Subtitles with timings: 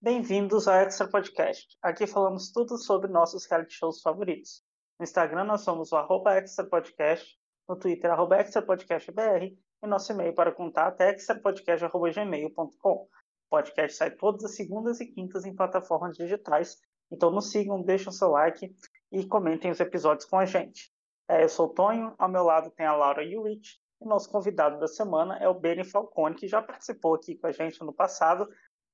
[0.00, 1.76] Bem-vindos ao Extra Podcast.
[1.82, 4.62] Aqui falamos tudo sobre nossos reality shows favoritos.
[4.96, 7.36] No Instagram nós somos o arroba Extra Podcast,
[7.68, 9.46] no Twitter arroba Extra Podcast BR
[9.82, 12.92] e nosso e-mail para contato é extrapodcast.gmail.com.
[12.92, 13.08] O
[13.50, 16.78] podcast sai todas as segundas e quintas em plataformas digitais,
[17.10, 18.72] então nos sigam, deixem seu like
[19.10, 20.92] e comentem os episódios com a gente.
[21.28, 24.78] É, eu sou o Tonho, ao meu lado tem a Laura Iwich, e nosso convidado
[24.78, 28.48] da semana é o Beni Falcone, que já participou aqui com a gente no passado,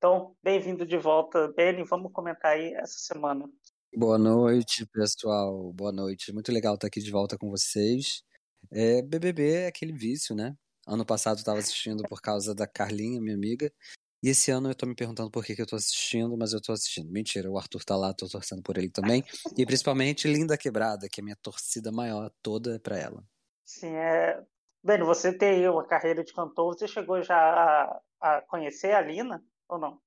[0.05, 1.83] então, bem-vindo de volta, Beni.
[1.83, 3.49] Vamos comentar aí essa semana.
[3.97, 5.73] Boa noite, pessoal.
[5.73, 6.31] Boa noite.
[6.31, 8.23] Muito legal estar aqui de volta com vocês.
[8.71, 10.55] É, BBB é aquele vício, né?
[10.87, 13.73] Ano passado eu estava assistindo por causa da Carlinha, minha amiga.
[14.23, 16.61] E esse ano eu tô me perguntando por que, que eu tô assistindo, mas eu
[16.61, 17.11] tô assistindo.
[17.11, 19.25] Mentira, o Arthur tá lá, tô torcendo por ele também.
[19.57, 23.25] E principalmente Linda Quebrada, que é a minha torcida maior toda pra ela.
[23.65, 24.39] Sim, é.
[24.83, 29.43] Bem, você tem uma carreira de cantor, você chegou já a, a conhecer a Lina?
[29.75, 30.01] Ou não?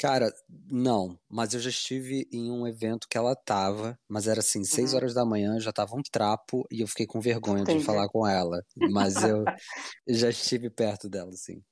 [0.00, 4.64] Cara, não, mas eu já estive em um evento que ela tava, mas era assim,
[4.64, 4.96] seis uhum.
[4.96, 7.80] horas da manhã, já tava um trapo e eu fiquei com vergonha Entendi.
[7.80, 8.62] de falar com ela.
[8.90, 9.44] Mas eu
[10.08, 11.62] já estive perto dela, sim.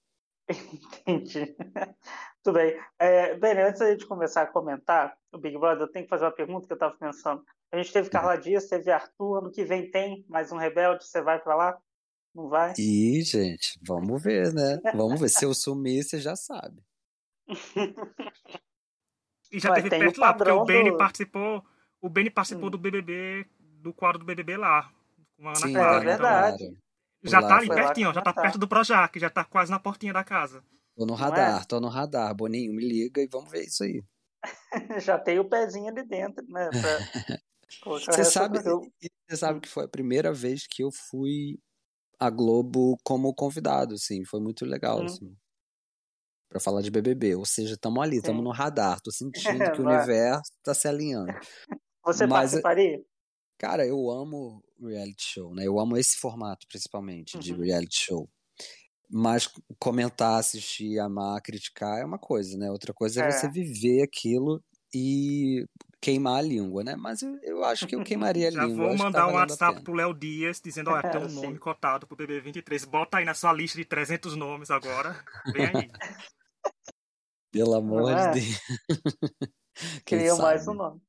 [1.07, 1.57] Entendi.
[2.45, 2.79] Tudo bem.
[2.99, 6.33] É, bem, antes de começar a comentar o Big Brother, eu tenho que fazer uma
[6.33, 7.43] pergunta que eu tava pensando.
[7.73, 8.41] A gente teve Carla uhum.
[8.41, 11.79] Dias, teve Arthur, ano que vem tem mais um Rebelde, você vai para lá?
[12.35, 12.75] Não vai?
[12.79, 14.79] Ih, gente, vamos ver, né?
[14.95, 15.31] Vamos ver.
[15.31, 16.83] Se eu sumir, você já sabe.
[19.51, 20.97] e já Ué, teve perto lá, porque o Benny do...
[20.97, 21.65] participou.
[22.01, 22.71] O Benny participou hum.
[22.71, 24.93] do BBB, do quadro do BBB lá.
[25.37, 26.65] Com a Ana Sim, Clara, é verdade.
[26.65, 26.77] Então,
[27.25, 30.23] já tá ali pertinho, já tá perto do Projac, já tá quase na portinha da
[30.23, 30.63] casa.
[30.97, 31.65] Tô no radar, é?
[31.65, 32.35] tô no radar.
[32.35, 34.05] Boninho, me liga e vamos ver isso aí.
[35.03, 36.71] já tem o pezinho ali dentro, né?
[36.71, 36.71] Pra...
[37.85, 41.59] você sabe, você sabe que foi a primeira vez que eu fui
[42.21, 45.05] a Globo como convidado, assim, foi muito legal, hum.
[45.05, 45.37] assim
[46.49, 47.35] para falar de BBB.
[47.35, 49.01] Ou seja, estamos ali, estamos no radar.
[49.01, 49.33] Tô sentindo
[49.73, 51.33] que o universo está se alinhando.
[52.05, 53.01] Você Mas, participaria?
[53.59, 55.67] Cara, eu amo reality show, né?
[55.67, 57.41] Eu amo esse formato, principalmente, uhum.
[57.41, 58.31] de reality show.
[59.11, 62.71] Mas comentar, assistir, amar, criticar é uma coisa, né?
[62.71, 64.63] Outra coisa é, é você viver aquilo
[64.95, 65.67] e
[66.01, 66.95] queimar a língua, né?
[66.97, 68.85] Mas eu, eu acho que eu queimaria a Já língua.
[68.85, 72.07] Já vou mandar tá um WhatsApp pro Léo Dias dizendo, olha, tem um nome cotado
[72.07, 72.87] pro BB23.
[72.87, 75.17] Bota aí na sua lista de 300 nomes agora.
[75.53, 75.91] Vem aí.
[77.51, 78.31] Pelo amor é?
[78.31, 78.61] de Deus.
[80.05, 81.01] Queria mais um nome.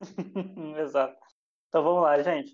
[0.78, 1.18] Exato.
[1.68, 2.52] Então vamos lá, gente.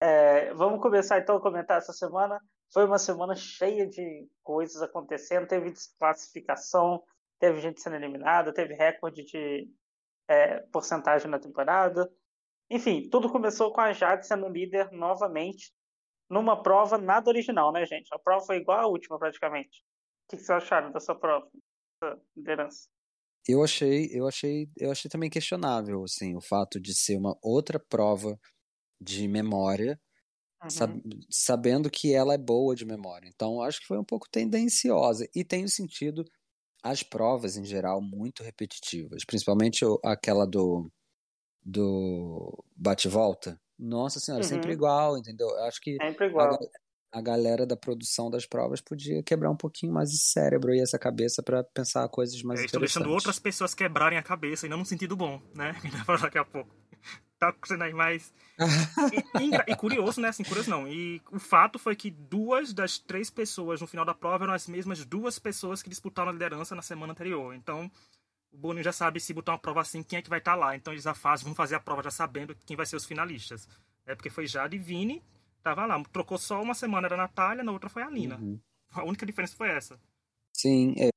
[0.00, 2.40] É, vamos começar então a comentar essa semana.
[2.72, 5.46] Foi uma semana cheia de coisas acontecendo.
[5.46, 7.02] Teve desclassificação,
[7.38, 9.68] teve gente sendo eliminada, teve recorde de
[10.28, 12.10] é, porcentagem na temporada.
[12.70, 15.72] Enfim, tudo começou com a Jade sendo líder novamente
[16.28, 18.12] numa prova nada original, né, gente?
[18.12, 19.82] A prova foi igual à última, praticamente.
[20.26, 21.48] O que vocês acharam dessa prova?
[22.36, 22.88] Liderança.
[23.46, 27.78] Eu achei, eu achei, eu achei também questionável, assim, o fato de ser uma outra
[27.78, 28.38] prova
[29.00, 29.98] de memória,
[30.62, 30.70] uhum.
[30.70, 33.28] sab sabendo que ela é boa de memória.
[33.28, 36.24] Então, acho que foi um pouco tendenciosa e tem o sentido
[36.82, 40.90] as provas em geral muito repetitivas, principalmente aquela do
[41.64, 43.60] do bate-volta.
[43.78, 44.48] Nossa senhora, uhum.
[44.48, 45.48] sempre igual, entendeu?
[45.64, 46.54] Acho que sempre igual.
[46.54, 46.58] A,
[47.10, 50.98] a galera da produção das provas podia quebrar um pouquinho mais esse cérebro e essa
[50.98, 54.78] cabeça para pensar coisas mais é, Estão deixando outras pessoas quebrarem a cabeça e não
[54.78, 55.74] no sentido bom, né?
[56.20, 56.74] Daqui a pouco.
[57.38, 58.32] Tá acontecendo aí mais.
[59.40, 60.28] e, e, e, curioso, né?
[60.28, 60.88] Assim, curioso não.
[60.88, 64.66] E o fato foi que duas das três pessoas no final da prova eram as
[64.66, 67.54] mesmas duas pessoas que disputaram a liderança na semana anterior.
[67.54, 67.90] Então,
[68.52, 70.56] o Boninho já sabe se botar uma prova assim, quem é que vai estar tá
[70.56, 70.76] lá.
[70.76, 73.68] Então eles já fazem, vão fazer a prova já sabendo quem vai ser os finalistas.
[74.04, 75.22] É porque foi Jade e Vini
[75.68, 78.38] Tava lá, trocou só uma semana era a Natália, na outra foi a Lina.
[78.38, 78.58] Uhum.
[78.90, 80.00] A única diferença foi essa.
[80.50, 81.10] Sim, é,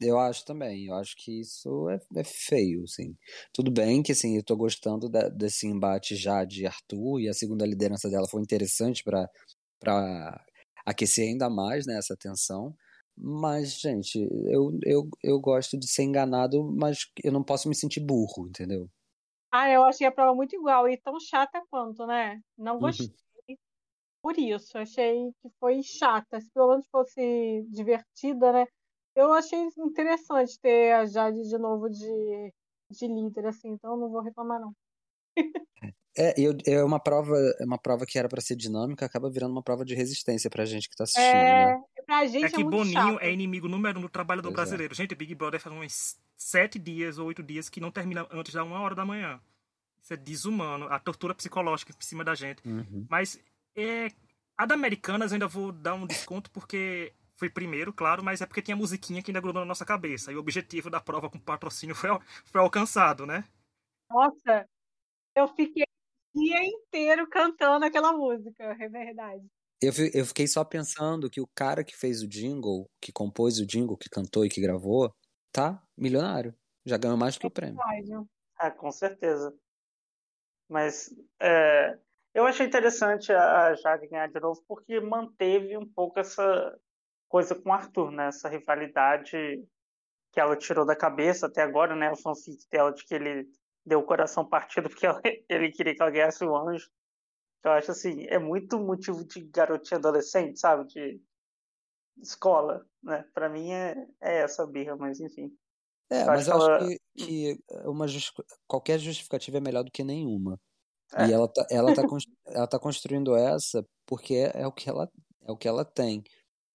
[0.00, 0.86] eu acho também.
[0.86, 3.16] Eu acho que isso é, é, feio, sim.
[3.52, 7.34] Tudo bem que, assim, eu tô gostando da, desse embate já de Arthur e a
[7.34, 10.44] segunda liderança dela foi interessante para
[10.86, 12.72] aquecer ainda mais, né, essa tensão.
[13.18, 14.16] Mas, gente,
[14.48, 18.88] eu, eu, eu gosto de ser enganado, mas eu não posso me sentir burro, entendeu?
[19.50, 22.40] Ah, eu achei a prova muito igual e tão chata quanto, né?
[22.56, 23.08] Não gostei.
[23.08, 23.12] Uhum
[24.26, 24.76] por isso.
[24.76, 26.40] Achei que foi chata.
[26.40, 28.66] Se pelo menos fosse divertida, né?
[29.14, 32.52] Eu achei interessante ter a Jade de novo de,
[32.90, 34.74] de líder, assim, então não vou reclamar, não.
[36.18, 39.52] É, eu, é uma prova, é uma prova que era para ser dinâmica, acaba virando
[39.52, 41.82] uma prova de resistência pra gente que tá assistindo, é, né?
[42.06, 43.20] Pra gente é que é Boninho chato.
[43.20, 44.94] é inimigo número um do trabalho do brasileiro.
[44.94, 48.64] Gente, Big Brother faz uns sete dias ou oito dias que não termina antes da
[48.64, 49.38] uma hora da manhã.
[50.02, 52.66] Isso é desumano, a tortura psicológica em cima da gente.
[52.66, 53.06] Uhum.
[53.10, 53.38] Mas
[53.76, 54.08] é,
[54.56, 58.46] a da Americanas eu ainda vou dar um desconto porque fui primeiro, claro, mas é
[58.46, 60.32] porque tinha musiquinha que ainda grudou na nossa cabeça.
[60.32, 62.10] E o objetivo da prova com patrocínio foi,
[62.44, 63.44] foi alcançado, né?
[64.10, 64.68] Nossa,
[65.34, 65.84] eu fiquei
[66.34, 69.46] o dia inteiro cantando aquela música, é verdade.
[69.82, 73.66] Eu, eu fiquei só pensando que o cara que fez o jingle, que compôs o
[73.66, 75.14] jingle, que cantou e que gravou,
[75.52, 76.54] tá milionário.
[76.84, 77.78] Já ganhou mais do que o prêmio.
[78.58, 79.54] Ah, com certeza.
[80.68, 81.98] Mas é,
[82.36, 86.78] eu achei interessante a Jade ganhar de novo porque manteve um pouco essa
[87.30, 88.26] coisa com o Arthur, né?
[88.26, 89.66] Essa rivalidade
[90.30, 92.12] que ela tirou da cabeça até agora, né?
[92.12, 93.48] O fanfic dela de que ele
[93.86, 95.18] deu o coração partido porque ela,
[95.48, 96.90] ele queria que ela ganhasse o anjo.
[97.64, 100.86] Eu acho assim, é muito motivo de garotinha adolescente, sabe?
[100.88, 101.18] De
[102.20, 103.24] escola, né?
[103.32, 105.50] Para mim é, é essa birra, mas enfim.
[106.10, 106.76] É, eu mas acho eu ela...
[106.76, 108.38] acho que, que uma just...
[108.68, 110.60] qualquer justificativa é melhor do que nenhuma.
[111.14, 111.28] É.
[111.28, 112.02] E ela tá, ela, tá,
[112.46, 115.10] ela tá construindo essa porque é, é, o que ela,
[115.42, 116.22] é o que ela tem.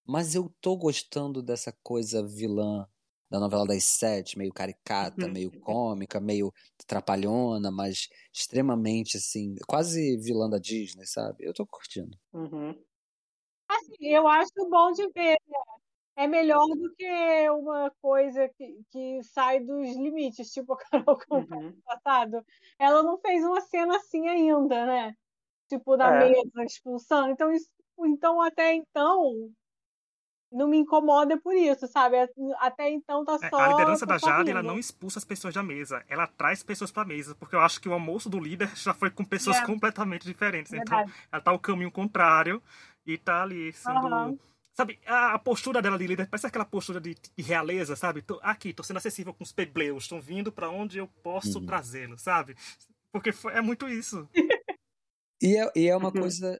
[0.05, 2.87] Mas eu tô gostando dessa coisa vilã
[3.29, 5.31] da novela das sete, meio caricata, uhum.
[5.31, 6.51] meio cômica, meio
[6.85, 11.45] trapalhona, mas extremamente assim, quase vilã da Disney, sabe?
[11.45, 12.17] Eu tô curtindo.
[12.33, 12.71] Uhum.
[13.69, 15.37] Assim, eu acho bom de ver.
[16.21, 21.37] É melhor do que uma coisa que, que sai dos limites, tipo a Carol com
[21.37, 21.73] uhum.
[21.83, 22.45] passado.
[22.77, 25.15] Ela não fez uma cena assim ainda, né?
[25.67, 26.29] Tipo, da é.
[26.29, 27.31] mesa expulsando.
[27.31, 29.49] Então, isso, então, até então,
[30.51, 32.17] não me incomoda por isso, sabe?
[32.59, 33.59] Até então tá só.
[33.59, 36.91] É, a liderança da Jade, ela não expulsa as pessoas da mesa, ela traz pessoas
[36.91, 39.65] pra mesa, porque eu acho que o almoço do líder já foi com pessoas é.
[39.65, 40.71] completamente diferentes.
[40.71, 41.11] Então, Verdade.
[41.11, 42.61] Então, ela tá o caminho contrário
[43.07, 44.05] e tá ali sendo.
[44.05, 44.50] Uhum.
[44.73, 48.21] Sabe, a, a, postura dela de líder parece aquela postura de, de realeza, sabe?
[48.21, 51.65] Tô, aqui, tô sendo acessível com os pebleus, estão vindo para onde eu posso uhum.
[51.65, 52.55] trazê-los, sabe?
[53.11, 54.27] Porque foi, é muito isso.
[55.41, 56.21] e, é, e é uma uhum.
[56.21, 56.59] coisa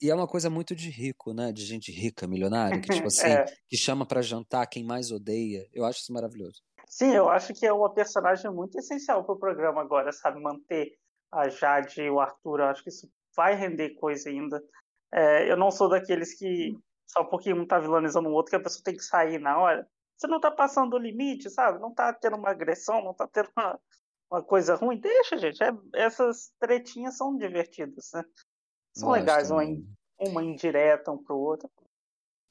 [0.00, 1.52] e é uma coisa muito de rico, né?
[1.52, 3.44] De gente rica, milionária, que tipo assim, é.
[3.68, 5.66] que chama para jantar quem mais odeia.
[5.72, 6.60] Eu acho isso maravilhoso.
[6.86, 10.40] Sim, eu acho que é uma personagem muito essencial pro programa agora, sabe?
[10.40, 10.96] Manter
[11.30, 14.62] a Jade e o Arthur, eu acho que isso vai render coisa ainda.
[15.12, 16.74] É, eu não sou daqueles que
[17.08, 19.88] só porque um tá vilanizando o outro que a pessoa tem que sair na hora.
[20.16, 21.80] Você não tá passando o limite, sabe?
[21.80, 23.80] Não tá tendo uma agressão, não tá tendo uma,
[24.30, 25.00] uma coisa ruim.
[25.00, 25.62] Deixa, gente.
[25.62, 28.24] É, essas tretinhas são divertidas, né?
[28.94, 29.62] São legais, uma,
[30.18, 31.70] uma indireta um pro outro.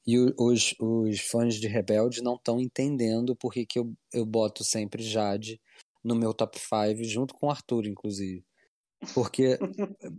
[0.05, 4.63] E os, os fãs de Rebelde não estão entendendo por que, que eu, eu boto
[4.63, 5.59] sempre Jade
[6.01, 8.45] no meu top 5, junto com o Arthur, inclusive.
[9.13, 9.57] Porque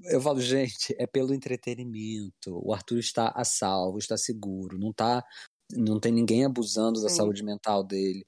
[0.04, 2.60] eu falo, gente, é pelo entretenimento.
[2.64, 5.24] O Arthur está a salvo, está seguro, não tá
[5.70, 7.16] não tem ninguém abusando da Sim.
[7.16, 8.24] saúde mental dele.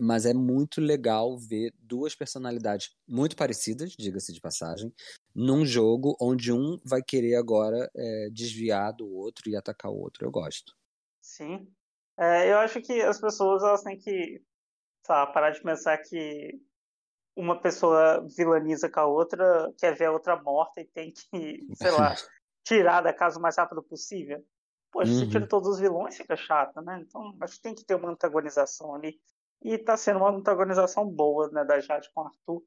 [0.00, 4.92] Mas é muito legal ver duas personalidades muito parecidas, diga-se de passagem,
[5.34, 10.26] num jogo onde um vai querer agora é, desviar do outro e atacar o outro.
[10.26, 10.74] Eu gosto.
[11.20, 11.68] Sim.
[12.18, 14.42] É, eu acho que as pessoas elas têm que
[15.06, 16.60] sabe, parar de pensar que
[17.36, 21.90] uma pessoa vilaniza com a outra, quer ver a outra morta e tem que, sei
[21.90, 22.14] lá,
[22.64, 24.44] tirar da casa o mais rápido possível.
[24.90, 25.18] Poxa, uhum.
[25.20, 27.02] se tira todos os vilões, fica chato, né?
[27.06, 29.18] Então, acho que tem que ter uma antagonização ali.
[29.62, 32.62] E tá sendo uma antagonização boa, né, da Jade com o Arthur.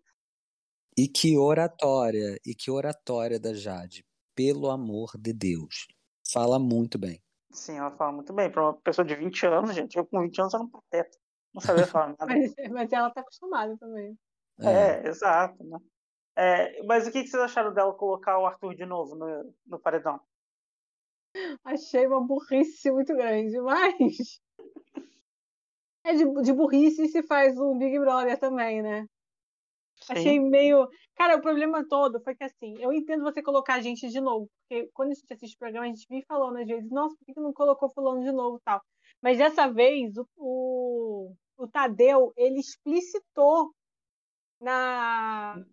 [0.97, 5.88] E que oratória, e que oratória da Jade, pelo amor de Deus.
[6.31, 7.21] Fala muito bem.
[7.51, 8.50] Sim, ela fala muito bem.
[8.50, 11.17] Para uma pessoa de 20 anos, gente, eu com 20 anos era um pateta.
[11.53, 12.25] Não sabia falar nada.
[12.25, 14.17] mas, mas ela tá acostumada também.
[14.59, 15.77] É, é exato, né?
[16.38, 19.79] É, mas o que, que vocês acharam dela colocar o Arthur de novo no, no
[19.79, 20.19] paredão?
[21.63, 24.41] Achei uma burrice muito grande, mas.
[26.07, 29.07] É de, de burrice se faz um Big Brother também, né?
[29.95, 30.13] Sim.
[30.13, 30.88] Achei meio.
[31.15, 34.47] Cara, o problema todo foi que assim, eu entendo você colocar a gente de novo,
[34.59, 37.25] porque quando a gente assiste o programa, a gente vive falando às vezes, nossa, por
[37.33, 38.79] que não colocou fulano de novo tal?
[39.19, 43.71] Mas dessa vez, o, o, o Tadeu, ele explicitou
[44.59, 45.63] na,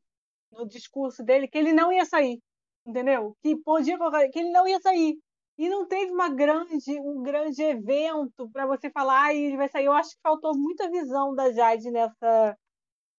[0.51, 2.41] no discurso dele que ele não ia sair,
[2.87, 3.37] entendeu?
[3.43, 3.97] Que podia
[4.33, 5.19] que ele não ia sair.
[5.59, 9.85] E não teve uma grande, um grande evento para você falar, ah, ele vai sair.
[9.85, 12.59] Eu acho que faltou muita visão da Jade nessa,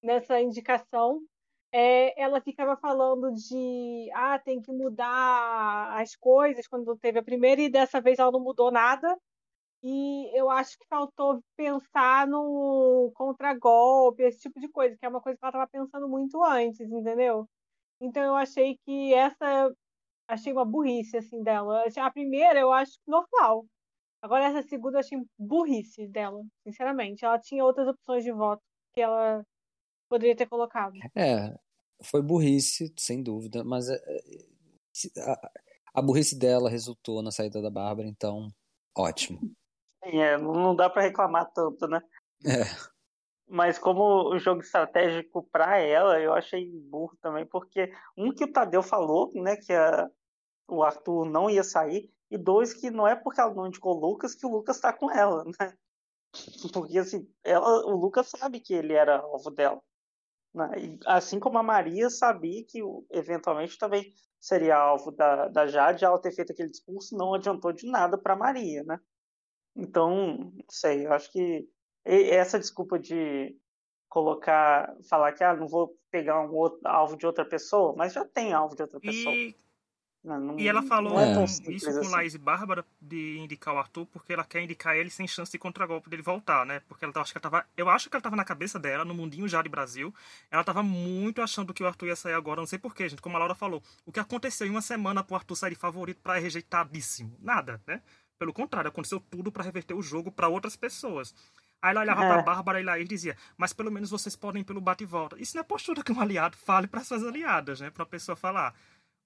[0.03, 1.21] nessa indicação.
[1.71, 7.61] É, ela ficava falando de ah, tem que mudar as coisas quando teve a primeira,
[7.61, 9.17] e dessa vez ela não mudou nada.
[9.83, 15.19] E eu acho que faltou pensar no contragolpe, esse tipo de coisa, que é uma
[15.19, 17.45] coisa que ela estava pensando muito antes, entendeu?
[17.99, 19.69] Então eu achei que essa
[20.25, 21.83] achei uma burrice assim dela.
[21.97, 23.65] A primeira eu acho normal.
[24.21, 27.25] Agora essa segunda eu achei burrice dela, sinceramente.
[27.25, 28.61] Ela tinha outras opções de voto
[28.93, 29.45] que ela
[30.09, 30.93] poderia ter colocado.
[31.13, 31.53] É,
[32.01, 35.51] foi burrice, sem dúvida, mas é, é, a,
[35.95, 38.47] a burrice dela resultou na saída da Bárbara, então
[38.97, 39.41] ótimo.
[40.05, 42.01] É, não dá para reclamar tanto, né?
[42.45, 42.63] É.
[43.47, 48.51] Mas como o jogo estratégico para ela, eu achei burro também, porque um que o
[48.51, 50.09] Tadeu falou, né, que a,
[50.67, 53.99] o Arthur não ia sair, e dois que não é porque ela não indicou o
[53.99, 55.73] Lucas que o Lucas tá com ela, né?
[56.73, 59.79] Porque assim, ela, o Lucas sabe que ele era alvo dela.
[60.51, 60.99] Né?
[61.07, 62.79] assim como a Maria sabia que
[63.09, 67.89] eventualmente também seria alvo da, da Jade, ela ter feito aquele discurso não adiantou de
[67.89, 68.99] nada para Maria, né?
[69.75, 71.67] Então, não sei, eu acho que
[72.05, 73.55] essa desculpa de
[74.07, 78.23] colocar, falar que ah, não vou pegar um outro alvo de outra pessoa, mas já
[78.23, 79.33] tem alvo de outra pessoa.
[79.33, 79.55] E
[80.23, 81.61] não, não, e ela falou é isso
[81.91, 82.09] com assim.
[82.09, 85.59] Laís e Bárbara de indicar o Arthur porque ela quer indicar ele sem chance de
[85.59, 86.81] contragolpe dele voltar, né?
[86.87, 89.13] Porque ela acho que ela tava, eu acho que ela tava na cabeça dela, no
[89.13, 90.13] mundinho já de Brasil,
[90.49, 93.35] ela tava muito achando que o Arthur ia sair agora, não sei porquê, gente, como
[93.35, 93.83] a Laura falou.
[94.05, 97.35] O que aconteceu em uma semana pro Arthur sair de favorito para rejeitadíssimo?
[97.41, 98.01] Nada, né?
[98.39, 101.33] Pelo contrário, aconteceu tudo para reverter o jogo para outras pessoas.
[101.81, 102.27] Aí ela olhava é.
[102.27, 105.39] pra Bárbara e Laís dizia, mas pelo menos vocês podem ir pelo bate e volta.
[105.39, 107.89] Isso não é postura que um aliado fale para suas aliadas, né?
[107.89, 108.73] Pra pessoa falar.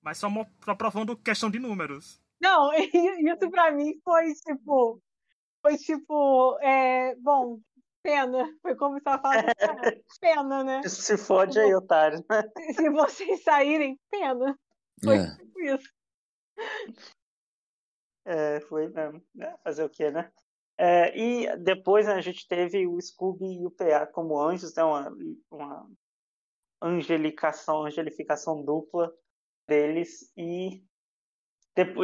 [0.02, 0.28] Mas só,
[0.64, 2.20] só provando questão de números.
[2.42, 5.02] Não, isso pra mim foi tipo.
[5.62, 6.58] Foi tipo.
[6.62, 7.60] É, bom,
[8.02, 8.52] pena.
[8.62, 9.46] Foi como se ela falasse,
[10.20, 10.82] pena, né?
[10.84, 12.24] Se fode aí, otário.
[12.74, 14.58] Se vocês saírem, pena.
[15.04, 15.36] Foi é.
[15.36, 15.90] tipo isso.
[18.28, 19.24] É, foi mesmo.
[19.40, 20.30] É, fazer o quê, né?
[20.78, 24.84] É, e depois né, a gente teve o Scooby e o PA como anjos, né,
[24.84, 25.10] uma,
[25.50, 25.90] uma
[26.82, 29.12] angelicação, angelificação dupla
[29.68, 30.84] deles e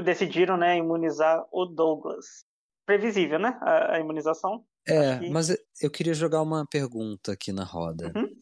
[0.03, 2.45] decidiram né, imunizar o Douglas.
[2.85, 3.57] Previsível, né?
[3.61, 4.65] A, a imunização.
[4.87, 5.29] É, que...
[5.29, 5.49] mas
[5.81, 8.11] eu queria jogar uma pergunta aqui na roda.
[8.15, 8.33] Uhum.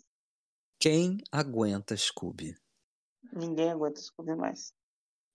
[0.79, 2.55] Quem aguenta Scooby?
[3.33, 4.73] Ninguém aguenta Scooby mais.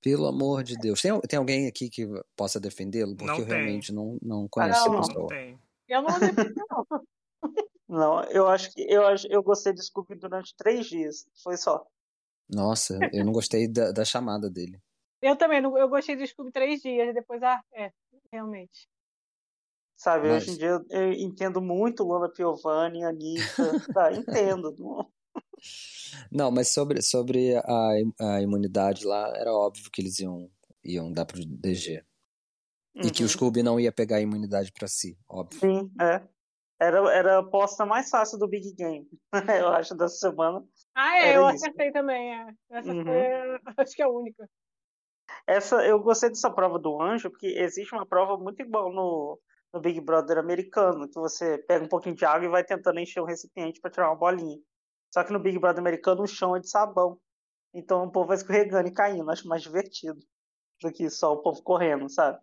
[0.06, 1.02] Pelo amor de Deus.
[1.02, 3.16] Tem, tem alguém aqui que possa defendê-lo?
[3.16, 3.56] Porque não eu tem.
[3.56, 5.18] realmente não, não conheço ah, não, a pessoa.
[5.18, 5.58] Não tem.
[5.88, 6.86] Eu não defendo, não.
[7.88, 11.26] não, eu acho que eu, eu gostei de Scooby durante três dias.
[11.42, 11.84] Foi só.
[12.48, 14.80] Nossa, eu não gostei da, da chamada dele.
[15.20, 17.90] Eu também, eu gostei do Scooby três dias, depois, ah, é,
[18.30, 18.88] realmente.
[19.96, 20.44] Sabe, mas...
[20.44, 24.72] hoje em dia eu entendo muito Luna Piovani, Anitta, tá, entendo.
[26.30, 30.50] Não, mas sobre, sobre a, a imunidade lá, era óbvio que eles iam,
[30.84, 32.02] iam dar pro DG.
[32.94, 33.02] Uhum.
[33.06, 33.28] E que o uhum.
[33.28, 35.60] Scooby não ia pegar a imunidade para si, óbvio.
[35.60, 36.22] Sim, é.
[36.78, 39.08] Era, era a aposta mais fácil do Big Game,
[39.62, 40.62] eu acho, dessa semana.
[40.94, 41.56] Ah, é, eu isso.
[41.56, 42.34] acertei também.
[42.34, 42.48] É.
[42.70, 43.04] Essa uhum.
[43.04, 43.14] foi,
[43.84, 44.48] acho que é a única.
[45.46, 49.40] Essa, eu gostei dessa prova do anjo, porque existe uma prova muito igual no,
[49.72, 53.20] no Big Brother americano, que você pega um pouquinho de água e vai tentando encher
[53.20, 54.58] o recipiente para tirar uma bolinha.
[55.16, 57.18] Só que no Big Brother americano o chão é de sabão.
[57.72, 59.30] Então o povo vai escorregando e caindo.
[59.30, 60.20] Acho mais divertido
[60.82, 62.38] do que só o povo correndo, sabe?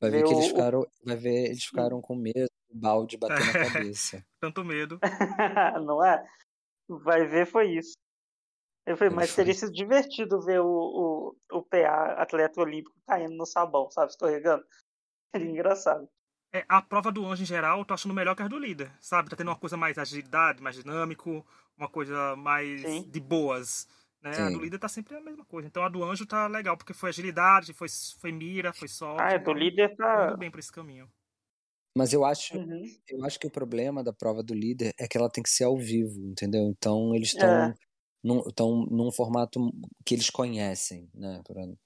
[0.00, 3.52] Vai ver, que eles ficaram, vai ver, eles ficaram com medo do balde bater na
[3.72, 4.24] cabeça.
[4.38, 5.00] Tanto medo.
[5.84, 6.24] Não é?
[6.88, 7.94] Vai ver, foi isso.
[8.86, 13.44] Eu falei, mas teria sido divertido ver o, o, o PA, atleta olímpico, caindo no
[13.44, 14.12] sabão, sabe?
[14.12, 14.64] Escorregando.
[15.34, 16.08] Seria engraçado.
[16.56, 18.90] É, a prova do anjo em geral, eu tô achando melhor que a do líder,
[19.00, 19.28] sabe?
[19.28, 21.44] Tá tendo uma coisa mais agilidade, mais dinâmico,
[21.76, 23.10] uma coisa mais Sim.
[23.10, 23.86] de boas.
[24.22, 24.30] Né?
[24.30, 25.68] A do líder tá sempre a mesma coisa.
[25.68, 27.88] Então a do anjo tá legal, porque foi agilidade, foi,
[28.20, 29.22] foi mira, foi sorte.
[29.22, 30.28] Ah, a do líder tá.
[30.28, 31.08] Indo bem pra esse caminho.
[31.96, 32.82] Mas eu acho, uhum.
[33.08, 35.64] eu acho que o problema da prova do líder é que ela tem que ser
[35.64, 36.62] ao vivo, entendeu?
[36.68, 37.74] Então eles estão é.
[38.26, 39.70] Num, num formato
[40.04, 41.40] que eles conhecem, né?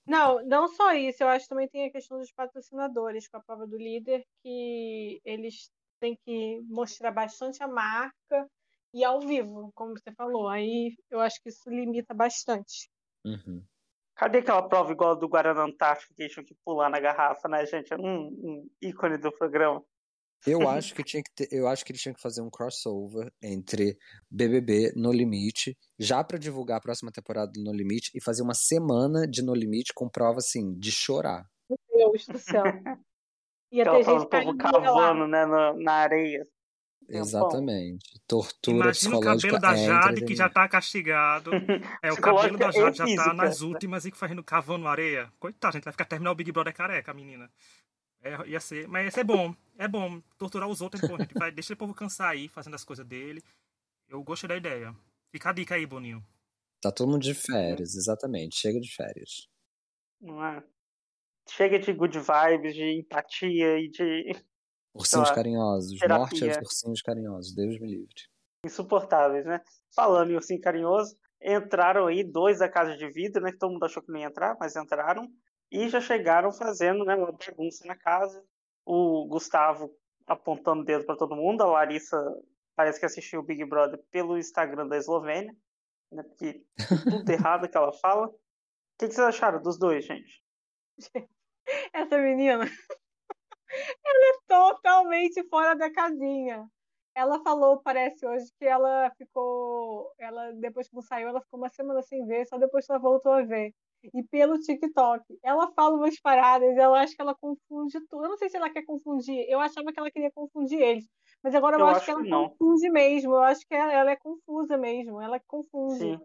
[0.06, 1.22] Não, não só isso.
[1.22, 5.20] Eu acho que também tem a questão dos patrocinadores com a prova do líder, que
[5.22, 5.70] eles
[6.00, 8.48] têm que mostrar bastante a marca
[8.94, 10.48] e ao vivo, como você falou.
[10.48, 12.88] Aí eu acho que isso limita bastante.
[13.24, 13.62] Uhum.
[14.14, 17.94] Cadê aquela prova igual do Guaraná Antártico que tinham que pular na garrafa, né, gente?
[17.94, 19.82] Um, um ícone do programa.
[20.46, 23.32] Eu acho que tinha que ter, eu acho que eles tinham que fazer um crossover
[23.42, 23.98] entre
[24.30, 28.54] BBB No Limite, já para divulgar a próxima temporada do No Limite e fazer uma
[28.54, 31.46] semana de No Limite com prova assim de chorar.
[31.68, 31.78] Meu
[32.10, 32.64] Deus do céu.
[33.72, 36.44] Ia ter gente povo cavando, né, na, na areia.
[37.08, 38.20] Exatamente.
[38.26, 41.50] Tortura Imagina o cabelo da é Jade, que já tá castigado.
[42.02, 45.30] É, o cabelo da Jade já tá nas últimas e fazendo cavando areia.
[45.38, 47.50] Coitado, a gente vai ficar terminar o Big Brother careca, menina.
[48.22, 49.54] É, ia ser, mas ia ser bom.
[49.78, 50.20] É bom.
[50.36, 51.18] Torturar os outros é bom.
[51.18, 53.42] Gente vai, deixa o povo cansar aí, fazendo as coisas dele.
[54.08, 54.94] Eu gostei da ideia.
[55.30, 56.24] Fica a dica aí, Boninho.
[56.80, 58.56] Tá todo mundo de férias, exatamente.
[58.56, 59.48] Chega de férias.
[60.20, 60.62] Não é?
[61.48, 64.32] Chega de good vibes, de empatia e de
[64.94, 65.98] Ursinhos lá, carinhosos.
[65.98, 66.18] Terapia.
[66.18, 67.54] Morte aos ursinhos carinhosos.
[67.54, 68.14] Deus me livre.
[68.64, 69.60] Insuportáveis, né?
[69.94, 73.52] Falando em ursinho carinhoso, entraram aí dois da casa de vidro, né?
[73.52, 75.28] Que todo mundo achou que não ia entrar, mas entraram.
[75.70, 78.44] E já chegaram fazendo né, uma bagunça na casa.
[78.84, 79.94] o Gustavo
[80.26, 82.16] apontando o dedo para todo mundo, a Larissa
[82.76, 85.54] parece que assistiu o Big Brother pelo Instagram da Eslovênia,
[86.12, 86.64] né, porque
[87.04, 88.28] tudo errado que ela fala.
[88.28, 88.32] O
[88.98, 90.42] que, que vocês acharam dos dois, gente?
[91.92, 92.64] Essa menina,
[94.04, 96.66] ela é totalmente fora da casinha.
[97.14, 100.12] Ela falou, parece hoje, que ela ficou.
[100.18, 103.00] Ela, depois que não saiu, ela ficou uma semana sem ver, só depois que ela
[103.00, 103.74] voltou a ver.
[104.14, 105.22] E pelo TikTok.
[105.42, 108.24] Ela fala umas paradas, eu acho que ela confunde tudo.
[108.24, 109.44] Eu não sei se ela quer confundir.
[109.48, 111.08] Eu achava que ela queria confundir eles.
[111.42, 113.34] Mas agora eu, eu acho, acho, que ela que confunde mesmo.
[113.34, 115.20] Eu acho que ela, ela é confusa mesmo.
[115.20, 115.98] Ela confunde.
[115.98, 116.20] Sim.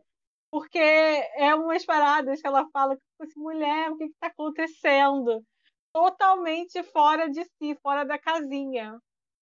[0.52, 5.44] Porque é umas paradas que ela fala, tipo assim, mulher, o que está acontecendo?
[5.94, 8.98] Totalmente fora de si, fora da casinha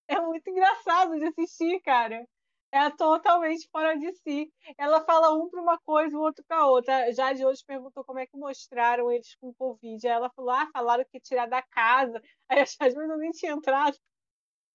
[0.07, 2.25] é muito engraçado de assistir, cara.
[2.74, 4.51] É totalmente fora de si.
[4.80, 7.13] Ela fala um para uma coisa, o outro para outra.
[7.13, 10.08] Já de hoje perguntou como é que mostraram eles com Covid.
[10.08, 12.20] Aí ela falou: ah, falaram que tirar da casa.
[12.50, 13.96] Aí a Jasmine não nem tinha entrado.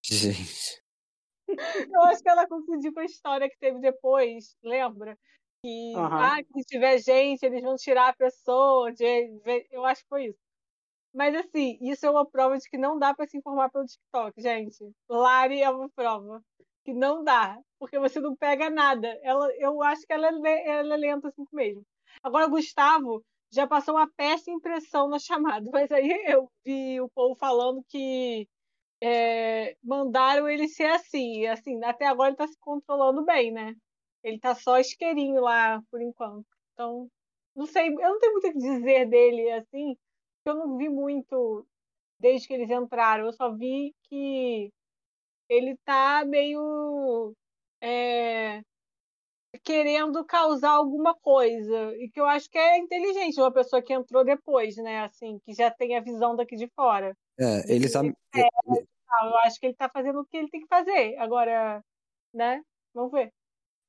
[0.04, 0.80] Gente.
[1.92, 5.18] Eu acho que ela confundiu com a história que teve depois, lembra?
[5.60, 6.04] Que, uhum.
[6.04, 8.92] ah, se tiver gente, eles vão tirar a pessoa.
[8.92, 9.40] De...
[9.72, 10.38] Eu acho que foi isso.
[11.12, 14.40] Mas assim, isso é uma prova de que não dá para se informar pelo TikTok,
[14.40, 14.88] gente.
[15.08, 16.40] Lari é uma prova
[16.88, 19.08] que não dá, porque você não pega nada.
[19.22, 21.84] Ela, eu acho que ela é, ela é lenta assim mesmo.
[22.22, 25.18] Agora, Gustavo já passou uma péssima impressão na
[25.60, 28.48] chamada, mas aí eu vi o povo falando que
[29.02, 31.46] é, mandaram ele ser assim.
[31.46, 33.74] assim, até agora ele está se controlando bem, né?
[34.24, 36.46] Ele está só isqueirinho lá por enquanto.
[36.72, 37.06] Então,
[37.54, 39.94] não sei, eu não tenho muito o que dizer dele assim,
[40.46, 41.66] eu não vi muito
[42.18, 43.26] desde que eles entraram.
[43.26, 44.72] Eu só vi que
[45.48, 47.34] ele tá meio
[47.82, 48.60] é,
[49.64, 51.92] querendo causar alguma coisa.
[51.96, 55.00] E que eu acho que é inteligente uma pessoa que entrou depois, né?
[55.00, 57.16] Assim, que já tem a visão daqui de fora.
[57.38, 58.02] É, ele tá.
[58.04, 58.48] É,
[59.24, 61.16] eu acho que ele tá fazendo o que ele tem que fazer.
[61.18, 61.82] Agora,
[62.34, 62.62] né?
[62.94, 63.32] Vamos ver.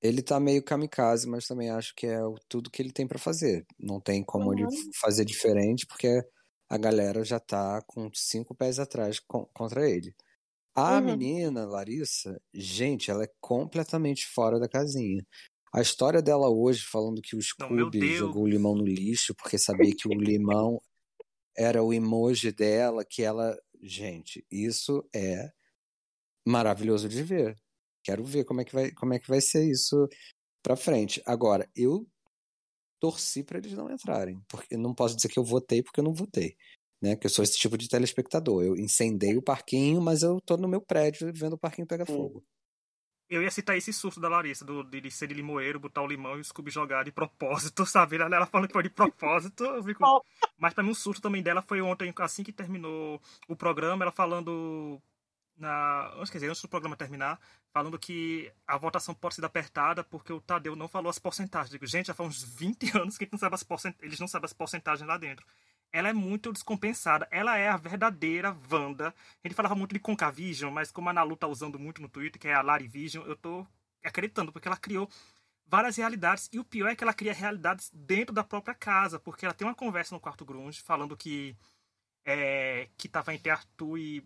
[0.02, 3.66] Ele tá meio kamikaze, mas também acho que é tudo que ele tem para fazer.
[3.78, 4.54] Não tem como uhum.
[4.54, 4.68] ele
[5.02, 6.22] fazer diferente, porque
[6.70, 9.20] a galera já tá com cinco pés atrás
[9.54, 10.16] contra ele.
[10.76, 11.02] A uhum.
[11.02, 15.26] menina, Larissa, gente, ela é completamente fora da casinha.
[15.74, 19.96] A história dela hoje, falando que o Scooby jogou o limão no lixo porque sabia
[19.96, 20.82] que o limão
[21.56, 23.58] era o emoji dela, que ela.
[23.82, 25.50] Gente, isso é
[26.46, 27.56] maravilhoso de ver.
[28.04, 30.08] Quero ver como é que vai, como é que vai ser isso
[30.64, 31.22] pra frente.
[31.26, 32.08] Agora, eu
[33.00, 34.42] torci para eles não entrarem.
[34.50, 36.56] Porque não posso dizer que eu votei porque eu não votei.
[37.02, 38.64] Né, que eu sou esse tipo de telespectador.
[38.64, 42.44] Eu incendei o parquinho, mas eu tô no meu prédio vendo o parquinho pegar fogo.
[43.30, 46.36] Eu ia citar esse susto da Larissa, do, de ser de limoeiro, botar o limão
[46.36, 48.18] e o Scooby jogar de propósito, sabe?
[48.18, 49.64] Ela falando que foi de propósito.
[49.64, 50.04] Eu fico...
[50.58, 54.12] Mas pra mim, um susto também dela foi ontem, assim que terminou o programa, ela
[54.12, 55.00] falando
[55.60, 57.40] na, quer dizer, antes do programa terminar,
[57.72, 61.70] falando que a votação pode ser apertada porque o Tadeu não falou as porcentagens.
[61.70, 63.96] Digo, gente, já faz uns 20 anos que não sabe as porcent...
[64.02, 65.46] eles não sabem as porcentagens lá dentro.
[65.92, 67.28] Ela é muito descompensada.
[67.32, 69.14] Ela é a verdadeira Wanda.
[69.44, 72.40] A gente falava muito de Concavision, mas como a Nalu tá usando muito no Twitter,
[72.40, 73.66] que é a Larivision, eu tô
[74.04, 75.10] acreditando, porque ela criou
[75.66, 76.50] várias realidades.
[76.52, 79.68] E o pior é que ela cria realidades dentro da própria casa, porque ela tem
[79.68, 81.56] uma conversa no quarto grunge falando que
[82.26, 84.24] é, que tava entre Arthur e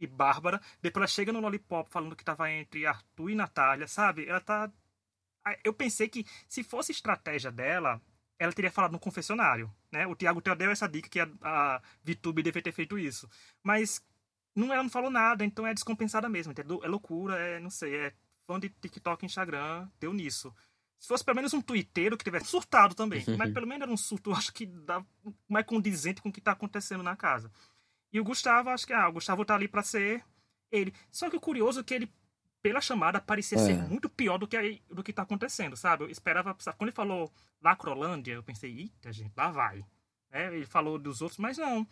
[0.00, 0.60] e Bárbara.
[0.80, 4.26] Depois ela chega no Lollipop falando que tava entre Arthur e Natália, sabe?
[4.28, 4.70] Ela tá.
[5.64, 8.00] Eu pensei que se fosse estratégia dela,
[8.38, 10.06] ela teria falado no confessionário, né?
[10.06, 13.28] O Thiago deu essa dica que a, a VTube devia ter feito isso.
[13.62, 14.00] Mas
[14.54, 16.80] não, ela não falou nada, então é descompensada mesmo, entendeu?
[16.82, 18.12] É loucura, é, não sei, é
[18.46, 20.54] fã de TikTok e Instagram, deu nisso.
[20.98, 23.96] Se fosse pelo menos um twitteiro que tivesse surtado também, mas pelo menos era um
[23.96, 25.04] surto, acho que dá
[25.48, 27.52] mais condizente com o que tá acontecendo na casa.
[28.12, 30.24] E o Gustavo, acho que ah, o Gustavo tá ali para ser
[30.72, 30.92] ele.
[31.10, 32.12] Só que o curioso é que ele,
[32.62, 33.64] pela chamada, parecia é.
[33.64, 36.04] ser muito pior do que, do que tá acontecendo, sabe?
[36.04, 36.54] Eu esperava.
[36.58, 36.76] Sabe?
[36.76, 39.84] Quando ele falou Lacrolândia, eu pensei, eita, gente, lá vai.
[40.30, 41.86] É, ele falou dos outros, mas não.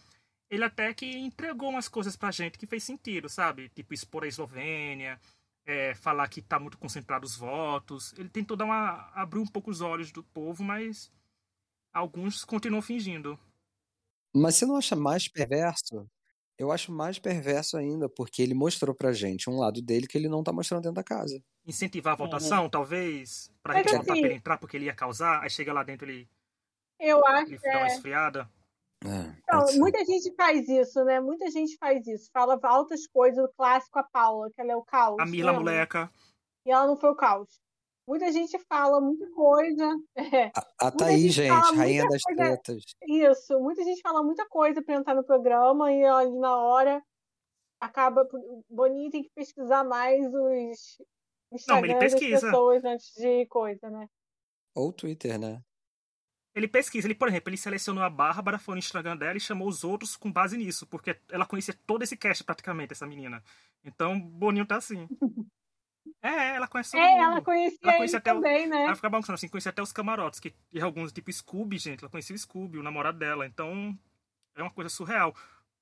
[0.51, 3.69] Ele até que entregou umas coisas pra gente que fez sentido, sabe?
[3.71, 5.21] Tipo, expor a Eslovênia,
[5.65, 8.13] é, falar que tá muito concentrado os votos.
[8.17, 9.11] Ele tentou dar uma.
[9.15, 11.11] abrir um pouco os olhos do povo, mas
[11.93, 13.39] alguns continuam fingindo.
[14.35, 16.09] Mas você não acha mais perverso?
[16.59, 20.29] Eu acho mais perverso ainda, porque ele mostrou pra gente um lado dele que ele
[20.29, 21.43] não tá mostrando dentro da casa.
[21.67, 22.71] Incentivar a votação, uhum.
[22.71, 23.53] talvez?
[23.63, 26.09] Pra Mas gente assim, pra ele entrar porque ele ia causar, aí chega lá dentro
[26.09, 26.29] ele.
[26.99, 27.53] Eu acho.
[27.53, 27.95] Ele dá uma é.
[27.95, 28.51] esfriada.
[29.05, 31.21] É, não, muita gente faz isso, né?
[31.21, 32.31] Muita gente faz isso.
[32.33, 35.19] Fala altas coisas, o clássico a Paula, que ela é o caos.
[35.21, 36.11] A Mila Moleca.
[36.65, 37.61] E ela não foi o caos.
[38.07, 39.97] Muita gente fala muita coisa.
[40.37, 40.51] É.
[40.55, 42.83] A, a Thaís, gente, gente rainha das coisa, tretas.
[43.07, 47.03] Isso, muita gente fala muita coisa para entrar no programa e ali na hora
[47.81, 48.23] acaba.
[48.33, 50.99] O Boninho tem que pesquisar mais os
[51.53, 54.09] Instagram Não, das pessoas antes de coisa, né?
[54.75, 55.63] Ou Twitter, né?
[56.55, 59.69] Ele pesquisa, ele, por exemplo, ele selecionou a Bárbara, foi no Instagram dela e chamou
[59.69, 63.43] os outros com base nisso, porque ela conhecia todo esse cast praticamente, essa menina.
[63.85, 65.07] Então, Boninho tá assim.
[66.27, 67.23] É, ela conhece todo é, mundo.
[67.23, 68.71] ela conhecia, ela conhecia até também, o...
[68.71, 68.85] né?
[68.85, 72.11] Ela ficava balançando assim, conhecia até os camarotes, que e alguns, tipo Scooby, gente, ela
[72.11, 73.47] conhecia o Scooby, o namorado dela.
[73.47, 73.97] Então,
[74.57, 75.35] é uma coisa surreal.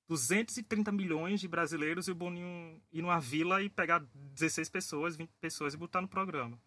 [0.07, 5.31] 230 milhões de brasileiros e o Boninho ir numa vila e pegar 16 pessoas, 20
[5.41, 6.59] pessoas e botar no programa.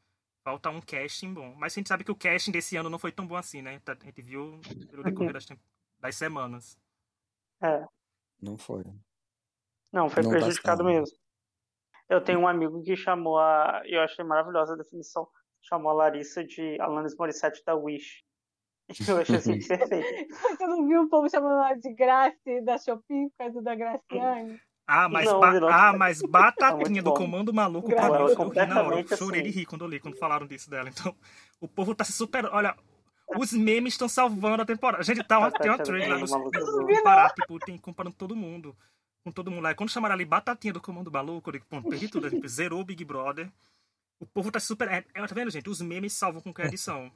[0.43, 1.55] Falta um casting bom.
[1.57, 3.81] Mas a gente sabe que o casting desse ano não foi tão bom assim, né?
[3.87, 4.61] A gente viu
[4.91, 5.47] pelo decorrer das,
[6.01, 6.77] das semanas.
[7.61, 7.87] É.
[8.41, 8.83] Não foi.
[9.93, 11.17] Não, foi não prejudicado mesmo.
[12.09, 13.83] Eu tenho um amigo que chamou a.
[13.85, 15.29] Eu achei maravilhosa a definição.
[15.61, 18.25] Chamou a Larissa de Alanis Morissette da Wish.
[19.09, 20.35] Eu achei assim perfeito.
[20.35, 24.59] Você não viu o povo chamando ela de Grace da Shopee por causa da Graciane?
[24.87, 25.69] Ah, mas, não, ba não.
[25.69, 28.33] ah, mas batatinha do comando maluco pra mim.
[28.33, 29.01] Eu ri na hora.
[29.01, 29.59] Eu chorei de assim.
[29.59, 30.89] rir quando eu li, quando falaram disso dela.
[30.89, 31.15] Então,
[31.61, 32.47] o povo tá se super.
[32.47, 32.75] Olha,
[33.37, 35.03] os memes estão salvando a temporada.
[35.03, 38.75] A gente tá uma, tem uma no, no Pará, tipo, tem comparando todo mundo.
[39.25, 39.73] Com todo mundo lá.
[39.73, 42.29] E quando chamaram ali batatinha do comando maluco, eu digo, perdi tudo.
[42.29, 43.51] Gente zerou o Big Brother.
[44.21, 44.89] O povo tá super.
[44.89, 45.69] É, tá vendo, gente?
[45.69, 47.13] Os memes salvam com qualquer edição.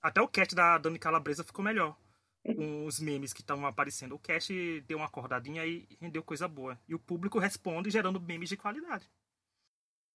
[0.00, 1.96] Até o cat da Dani Calabresa ficou melhor.
[2.44, 4.14] Com os memes que estavam aparecendo.
[4.14, 6.78] O cat deu uma acordadinha e rendeu coisa boa.
[6.88, 9.08] E o público responde gerando memes de qualidade.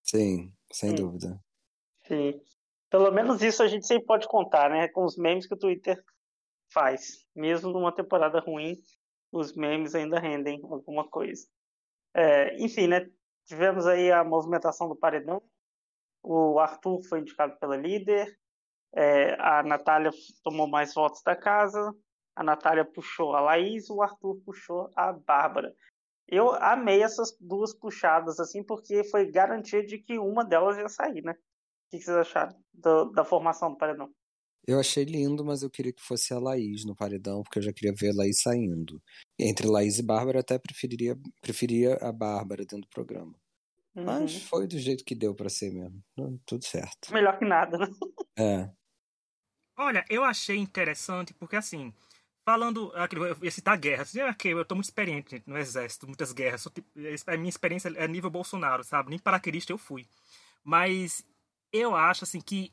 [0.04, 0.96] Sim, sem Sim.
[0.96, 1.40] dúvida.
[2.08, 2.42] Sim.
[2.90, 4.88] Pelo menos isso a gente sempre pode contar, né?
[4.88, 6.02] Com os memes que o Twitter
[6.72, 7.26] faz.
[7.36, 8.78] Mesmo numa temporada ruim,
[9.32, 11.48] os memes ainda rendem alguma coisa.
[12.14, 13.10] É, enfim, né?
[13.46, 15.42] Tivemos aí a movimentação do paredão
[16.28, 18.38] o Arthur foi indicado pela líder,
[18.94, 20.12] é, a Natália
[20.44, 21.94] tomou mais votos da casa,
[22.36, 25.74] a Natália puxou a Laís, o Arthur puxou a Bárbara.
[26.28, 31.24] Eu amei essas duas puxadas, assim, porque foi garantia de que uma delas ia sair,
[31.24, 31.32] né?
[31.32, 34.10] O que vocês acharam do, da formação do paredão?
[34.68, 37.72] Eu achei lindo, mas eu queria que fosse a Laís no paredão, porque eu já
[37.72, 39.02] queria ver a Laís saindo.
[39.40, 43.34] Entre Laís e Bárbara, eu até preferiria, preferia a Bárbara dentro do programa.
[43.96, 44.04] Uhum.
[44.04, 46.04] Mas foi do jeito que deu para ser mesmo.
[46.46, 47.14] Tudo certo.
[47.14, 47.88] Melhor que nada, né?
[48.38, 48.70] É.
[49.78, 51.94] Olha, eu achei interessante porque assim,
[52.46, 52.94] falando.
[52.94, 54.14] Eu ia citar guerras.
[54.16, 56.64] Eu, eu tô muito experiente gente, no exército, muitas guerras.
[56.64, 56.88] Tipo,
[57.28, 59.10] a minha experiência é nível Bolsonaro, sabe?
[59.10, 60.06] Nem paraquedista eu fui.
[60.64, 61.26] Mas
[61.72, 62.72] eu acho assim que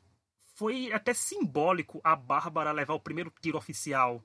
[0.55, 4.23] foi até simbólico a Bárbara levar o primeiro tiro oficial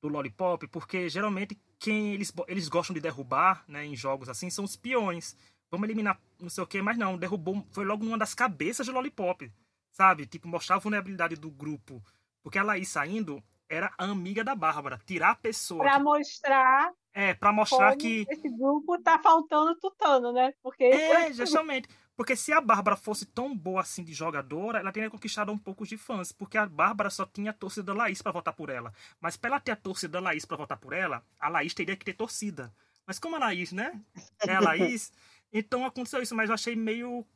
[0.00, 4.64] do Lollipop, porque geralmente quem eles, eles gostam de derrubar né, em jogos assim são
[4.64, 5.36] os peões
[5.70, 8.92] vamos eliminar não sei o que, mas não, derrubou, foi logo numa das cabeças de
[8.92, 9.50] Lollipop,
[9.90, 10.26] sabe?
[10.26, 12.02] Tipo, mostrar a vulnerabilidade do grupo.
[12.42, 15.82] Porque a Laís saindo era a amiga da Bárbara, tirar a pessoa.
[15.82, 16.02] Pra que...
[16.02, 16.92] mostrar.
[17.14, 18.26] É, pra mostrar que.
[18.28, 20.52] Esse grupo tá faltando tutano, né?
[20.62, 20.84] Porque.
[20.84, 21.88] É, justamente.
[22.22, 25.84] Porque se a Bárbara fosse tão boa assim de jogadora, ela teria conquistado um pouco
[25.84, 26.30] de fãs.
[26.30, 28.94] Porque a Bárbara só tinha a torcida da Laís para votar por ela.
[29.20, 31.96] Mas pra ela ter a torcida da Laís para votar por ela, a Laís teria
[31.96, 32.72] que ter torcida.
[33.04, 34.00] Mas como a Laís, né?
[34.38, 35.12] É a Laís.
[35.54, 37.26] Então aconteceu isso, mas eu achei meio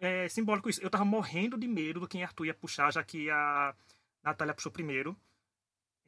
[0.00, 0.82] é, simbólico isso.
[0.82, 3.74] Eu tava morrendo de medo do que Arthur ia puxar, já que a
[4.24, 5.14] Natália puxou primeiro.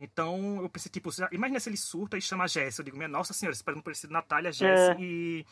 [0.01, 2.79] Então eu pensei, tipo, imagina se ele surta e chama a Jess.
[2.79, 4.97] Eu digo, minha nossa senhora, esperando por esse Natália, Jess é.
[4.99, 5.47] e,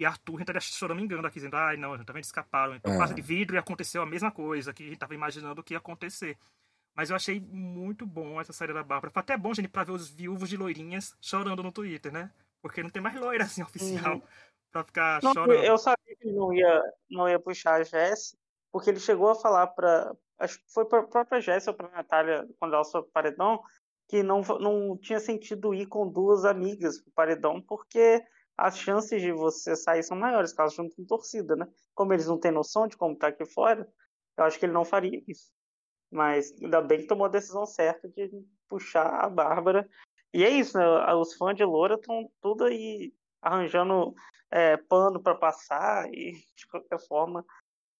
[0.00, 0.34] e Arthur.
[0.34, 2.74] A gente estaria choramingando aqui, dizendo, ai não, a gente tá vendo escaparam.
[2.74, 2.98] Então, é.
[2.98, 5.78] casa de vidro e aconteceu a mesma coisa, que a gente tava imaginando que ia
[5.78, 6.36] acontecer.
[6.96, 9.12] Mas eu achei muito bom essa saída da Bárbara.
[9.12, 12.32] Foi até bom, gente, pra ver os viúvos de loirinhas chorando no Twitter, né?
[12.60, 14.16] Porque não tem mais loira assim oficial.
[14.16, 14.22] Uhum
[14.70, 15.64] pra ficar não, chorando.
[15.64, 18.36] Eu sabia que ele não ia, não ia puxar a Jess,
[18.72, 20.14] porque ele chegou a falar pra.
[20.38, 23.62] Acho que foi pra própria Jess ou pra Natália, quando ela foi pro paredão,
[24.08, 28.22] que não, não tinha sentido ir com duas amigas pro paredão, porque
[28.56, 31.66] as chances de você sair são maiores, caso junto com torcida, né?
[31.94, 33.88] Como eles não têm noção de como tá aqui fora,
[34.36, 35.50] eu acho que ele não faria isso.
[36.10, 38.30] Mas ainda bem que tomou a decisão certa de
[38.68, 39.88] puxar a Bárbara.
[40.32, 40.84] E é isso, né?
[41.14, 44.14] Os fãs de Loura estão tudo aí arranjando
[44.50, 47.44] é, pano para passar e, de qualquer forma,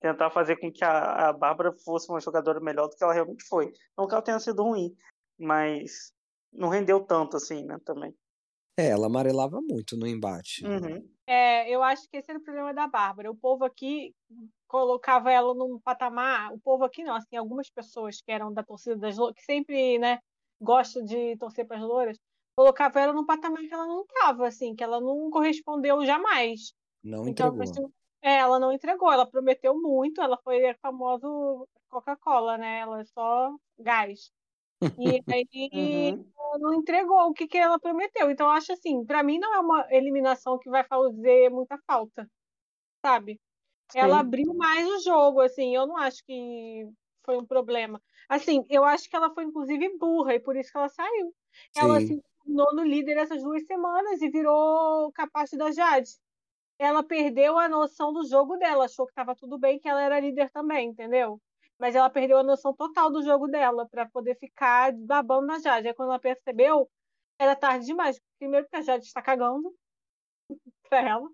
[0.00, 3.44] tentar fazer com que a, a Bárbara fosse uma jogadora melhor do que ela realmente
[3.44, 3.72] foi.
[3.96, 4.94] Não que ela tenha sido ruim,
[5.38, 6.12] mas
[6.52, 8.14] não rendeu tanto assim, né, também.
[8.76, 10.64] É, ela amarelava muito no embate.
[10.64, 11.06] Uhum.
[11.26, 13.30] É, eu acho que esse era o problema da Bárbara.
[13.30, 14.14] O povo aqui
[14.66, 18.96] colocava ela num patamar, o povo aqui não, assim, algumas pessoas que eram da torcida
[18.96, 20.20] das que sempre, né,
[20.60, 22.16] gostam de torcer para as louras,
[22.56, 26.72] colocava ela num patamar que ela não estava, assim, que ela não correspondeu jamais.
[27.02, 27.62] Não então, entregou.
[27.62, 31.26] Assim, é, ela não entregou, ela prometeu muito, ela foi a famosa
[31.88, 32.80] Coca-Cola, né?
[32.80, 34.30] Ela é só gás.
[34.98, 36.58] E aí uhum.
[36.58, 38.30] não entregou o que, que ela prometeu.
[38.30, 42.28] Então, acho assim, para mim não é uma eliminação que vai fazer muita falta,
[43.04, 43.40] sabe?
[43.92, 43.98] Sim.
[43.98, 46.88] Ela abriu mais o jogo, assim, eu não acho que
[47.24, 48.00] foi um problema.
[48.28, 51.34] Assim, eu acho que ela foi, inclusive, burra, e por isso que ela saiu.
[51.72, 51.80] Sim.
[51.80, 56.10] Ela se tornou no líder essas duas semanas e virou capaz da Jade.
[56.78, 60.20] Ela perdeu a noção do jogo dela, achou que estava tudo bem, que ela era
[60.20, 61.38] líder também, entendeu?
[61.80, 65.88] Mas ela perdeu a noção total do jogo dela para poder ficar babando na Jade.
[65.88, 66.88] Aí quando ela percebeu,
[67.38, 68.20] era tarde demais.
[68.38, 69.74] Primeiro, porque a Jade está cagando
[70.88, 71.28] para ela.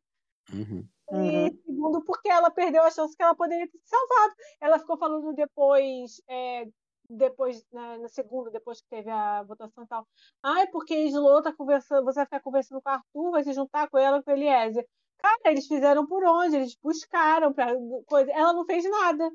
[0.53, 0.89] Uhum.
[1.13, 1.63] E uhum.
[1.65, 4.35] segundo, porque ela perdeu a chance que ela poderia ter se salvado.
[4.61, 6.69] Ela ficou falando depois, é,
[7.11, 10.07] depois na, na, segunda, depois que teve a votação e tal.
[10.43, 13.89] Ai, porque Slow tá conversando, você vai ficar conversando com o Arthur, vai se juntar
[13.89, 14.87] com ela com o Eliezer.
[15.19, 16.57] Cara, eles fizeram por onde?
[16.57, 17.73] Eles buscaram pra
[18.07, 18.31] coisa.
[18.33, 19.29] Ela não fez nada.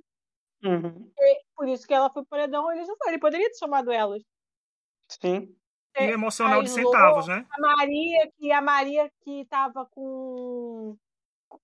[0.64, 1.12] Uhum.
[1.56, 3.12] por isso que ela foi paredão, eles não foram.
[3.12, 4.24] Ele poderia ter chamado elas.
[5.08, 5.56] Sim.
[5.98, 7.46] E é, emocional de centavos, né?
[7.52, 10.96] A Maria, que a Maria que tava com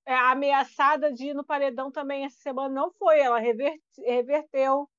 [0.05, 4.89] é, ameaçada de ir no paredão também essa semana não foi, ela reverte, reverteu.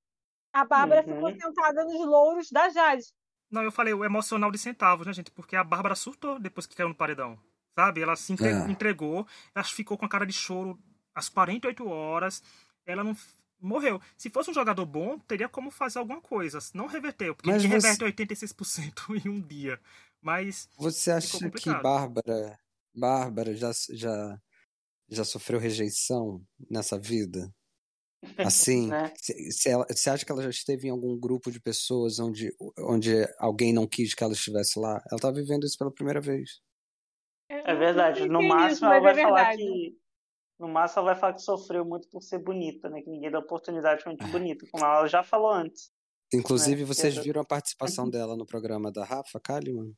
[0.52, 1.14] A Bárbara uhum.
[1.14, 3.04] ficou sentada nos louros da Jade.
[3.50, 5.30] Não, eu falei o emocional de centavos, né, gente?
[5.30, 7.38] Porque a Bárbara surtou depois que caiu no paredão.
[7.74, 8.02] Sabe?
[8.02, 8.70] Ela se é.
[8.70, 10.78] entregou, ela ficou com a cara de choro
[11.14, 12.42] às 48 horas.
[12.84, 13.14] Ela não
[13.60, 14.00] morreu.
[14.16, 16.58] Se fosse um jogador bom, teria como fazer alguma coisa.
[16.74, 17.68] Não reverteu, porque Mas você...
[17.68, 18.92] reverte 86%
[19.24, 19.80] em um dia.
[20.20, 20.68] Mas.
[20.76, 22.58] Você acha que Bárbara,
[22.94, 24.40] Bárbara já, já,
[25.08, 27.52] já sofreu rejeição nessa vida?
[28.38, 29.12] Assim, né?
[29.16, 32.52] se, se ela, você acha que ela já esteve em algum grupo de pessoas onde,
[32.78, 35.00] onde alguém não quis que ela estivesse lá?
[35.10, 36.60] Ela tá vivendo isso pela primeira vez.
[37.48, 38.28] É verdade.
[38.28, 39.96] No máximo, ela é vai é falar que
[40.58, 43.00] no máximo ela vai falar que sofreu muito por ser bonita, né?
[43.00, 44.28] Que ninguém dá oportunidade muito é.
[44.28, 45.90] bonita, como ela já falou antes.
[46.32, 46.86] Inclusive, né?
[46.86, 49.94] vocês viram a participação dela no programa da Rafa Kalimann?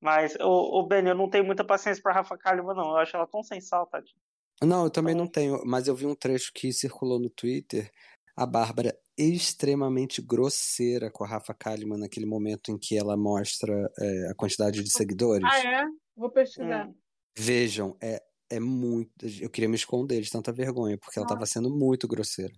[0.00, 2.90] Mas, o, o Ben, eu não tenho muita paciência pra Rafa Kalimann, não.
[2.90, 4.16] Eu acho ela tão sem sal, tadinho.
[4.62, 5.24] Não, eu também então...
[5.24, 7.90] não tenho, mas eu vi um trecho que circulou no Twitter.
[8.36, 14.30] A Bárbara extremamente grosseira com a Rafa Kalimann naquele momento em que ela mostra é,
[14.30, 15.46] a quantidade de seguidores.
[15.48, 15.84] Ah, é?
[16.16, 16.88] Vou pesquisar.
[16.88, 16.94] Hum.
[17.36, 18.22] Vejam, é
[18.54, 19.10] é muito.
[19.40, 22.52] Eu queria me esconder de tanta vergonha, porque ela estava sendo muito grosseira.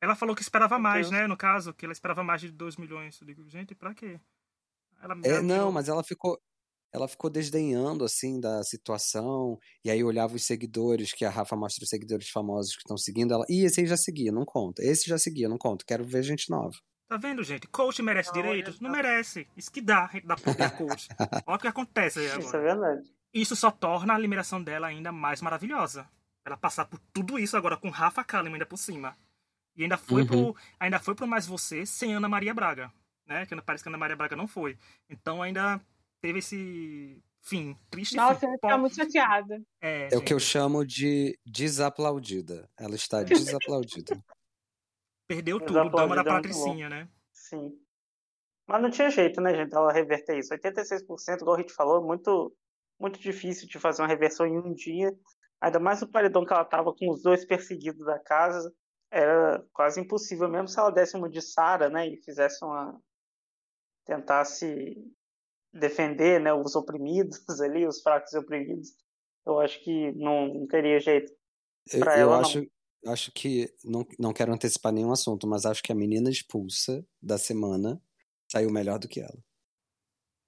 [0.00, 1.26] Ela falou que esperava mais, né?
[1.26, 3.20] No caso, que ela esperava mais de 2 milhões.
[3.20, 4.20] Eu digo, gente, pra quê?
[5.00, 6.40] Ela é, não, mas ela ficou.
[6.94, 9.58] Ela ficou desdenhando, assim, da situação.
[9.84, 13.32] E aí olhava os seguidores, que a Rafa mostra os seguidores famosos que estão seguindo
[13.32, 13.46] ela.
[13.48, 14.82] Ih, esse aí já seguia, não conta.
[14.82, 15.84] Esse já seguia, não conta.
[15.86, 16.76] Quero ver gente nova.
[17.08, 17.66] Tá vendo, gente?
[17.68, 18.80] Coach merece não, direitos?
[18.80, 19.46] Não merece.
[19.56, 21.08] Isso que dá, dá poder coach.
[21.46, 22.42] Olha o que acontece aí agora.
[22.42, 23.21] Isso é verdade.
[23.32, 26.08] Isso só torna a eliminação dela ainda mais maravilhosa.
[26.44, 29.16] Ela passar por tudo isso agora com Rafa Kalimann ainda por cima.
[29.76, 30.26] E ainda foi, uhum.
[30.28, 32.92] pro, ainda foi pro Mais Você sem Ana Maria Braga.
[33.26, 33.46] Né?
[33.46, 34.76] Que parece que Ana Maria Braga não foi.
[35.08, 35.80] Então ainda
[36.20, 38.16] teve esse fim triste.
[38.16, 39.62] Nossa, eu ficar muito chateada.
[39.80, 42.68] É, é o que eu chamo de desaplaudida.
[42.78, 44.22] Ela está desaplaudida.
[45.26, 47.08] Perdeu tudo, dama da é patricinha, né?
[47.32, 47.72] Sim.
[48.66, 50.54] Mas não tinha jeito, né, gente, ela reverter isso.
[50.54, 52.54] 86%, igual a gente falou, muito
[53.02, 55.12] muito difícil de fazer uma reversão em um dia.
[55.60, 58.72] Ainda mais o paredão que ela tava com os dois perseguidos da casa.
[59.10, 62.08] Era quase impossível, mesmo se ela desse uma de Sara, né?
[62.08, 62.98] E fizesse uma.
[64.06, 64.96] tentasse
[65.72, 68.90] defender né, os oprimidos ali, os fracos e oprimidos.
[69.44, 71.32] Eu acho que não, não teria jeito.
[71.98, 72.66] Pra eu, ela, eu acho,
[73.04, 73.12] não.
[73.12, 73.74] acho que.
[73.84, 78.00] Não, não quero antecipar nenhum assunto, mas acho que a menina expulsa da semana
[78.50, 79.38] saiu melhor do que ela.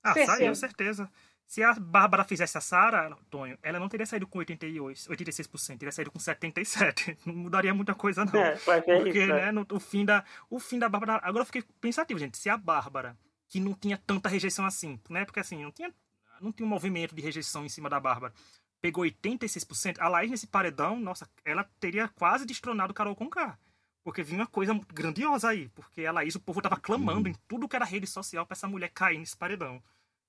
[0.02, 1.10] Ah, saiu, certeza.
[1.46, 5.92] Se a Bárbara fizesse a Sara, Antônio, ela não teria saído com 88, 86%, teria
[5.92, 7.18] saído com 77%.
[7.26, 8.40] Não mudaria muita coisa, não.
[8.40, 11.20] É, porque, isso, né, no, o, fim da, o fim da Bárbara.
[11.22, 12.38] Agora eu fiquei pensativo, gente.
[12.38, 13.16] Se a Bárbara,
[13.48, 15.24] que não tinha tanta rejeição assim, né?
[15.24, 15.92] Porque assim, não tinha,
[16.40, 18.32] não tinha um movimento de rejeição em cima da Bárbara,
[18.80, 23.58] pegou 86%, a Laís nesse paredão, nossa, ela teria quase destronado o Carol Conká.
[24.02, 25.70] Porque vinha uma coisa grandiosa aí.
[25.70, 27.34] Porque a Laís, o povo tava clamando uhum.
[27.34, 29.82] em tudo que era rede social pra essa mulher cair nesse paredão.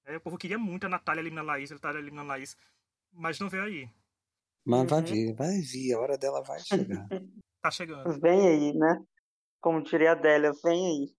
[0.05, 2.55] É, o povo queria muito a Natália eliminando a Laís, a Natália eliminando a Laís,
[3.11, 3.89] mas não veio aí.
[4.63, 5.05] Mas vai uhum.
[5.05, 7.07] vir, vai vir, a hora dela vai chegar.
[7.61, 8.19] tá chegando.
[8.19, 9.03] Vem aí, né?
[9.61, 11.15] Como diria a Adélia, vem aí.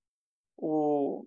[0.56, 1.26] O...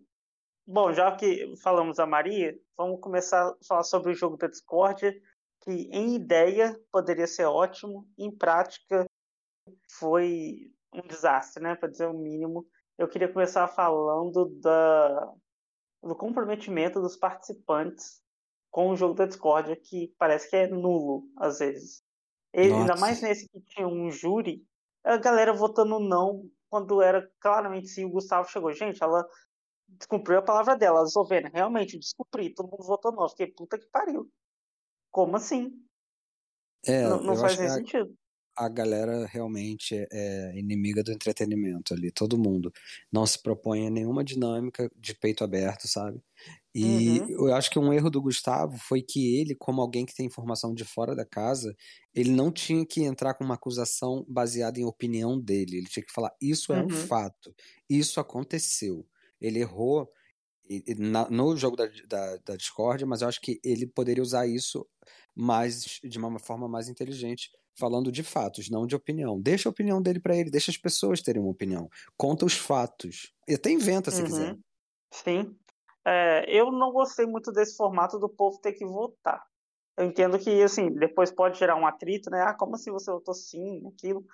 [0.66, 5.22] Bom, já que falamos a Maria, vamos começar a falar sobre o jogo da Discord,
[5.62, 9.06] que em ideia poderia ser ótimo, em prática
[9.92, 11.76] foi um desastre, né?
[11.76, 12.66] Para dizer o mínimo.
[12.98, 15.34] Eu queria começar falando da
[16.02, 18.22] do comprometimento dos participantes
[18.72, 22.04] com o jogo da Discord, que parece que é nulo às vezes.
[22.54, 24.66] Ele, ainda mais nesse que tinha um júri,
[25.04, 28.06] a galera votando não quando era claramente sim.
[28.06, 29.28] O Gustavo chegou, gente, ela
[29.88, 31.02] descumpriu a palavra dela.
[31.02, 32.54] A Eslovênia, realmente, descumpri.
[32.54, 33.28] Todo mundo votou não.
[33.30, 34.30] Fiquei, puta que pariu.
[35.12, 35.72] Como assim?
[36.86, 38.16] É, não não faz nem sentido.
[38.62, 42.74] A galera realmente é, inimiga do entretenimento ali, todo mundo.
[43.10, 46.22] Não se propõe a nenhuma dinâmica de peito aberto, sabe?
[46.76, 47.48] E uhum.
[47.48, 50.74] eu acho que um erro do Gustavo foi que ele, como alguém que tem informação
[50.74, 51.74] de fora da casa,
[52.14, 55.78] ele não tinha que entrar com uma acusação baseada em opinião dele.
[55.78, 56.88] Ele tinha que falar: isso é uhum.
[56.88, 57.56] um fato,
[57.90, 59.08] isso aconteceu.
[59.40, 60.12] Ele errou
[61.30, 64.86] no jogo da, da, da Discord, mas eu acho que ele poderia usar isso
[65.36, 69.40] mais de uma forma mais inteligente, falando de fatos, não de opinião.
[69.40, 71.90] Deixa a opinião dele para ele, deixa as pessoas terem uma opinião.
[72.18, 73.34] Conta os fatos.
[73.48, 74.28] E até inventa se uhum.
[74.28, 74.58] quiser.
[75.12, 75.58] Sim.
[76.06, 79.44] É, eu não gostei muito desse formato do povo ter que votar.
[79.98, 82.42] Eu entendo que, assim, depois pode gerar um atrito, né?
[82.42, 84.26] Ah, como assim você votou sim, aquilo?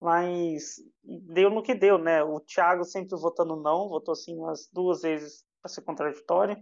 [0.00, 2.22] Mas deu no que deu, né?
[2.22, 6.56] O Thiago sempre votando não, votou sim umas duas vezes para ser contraditório,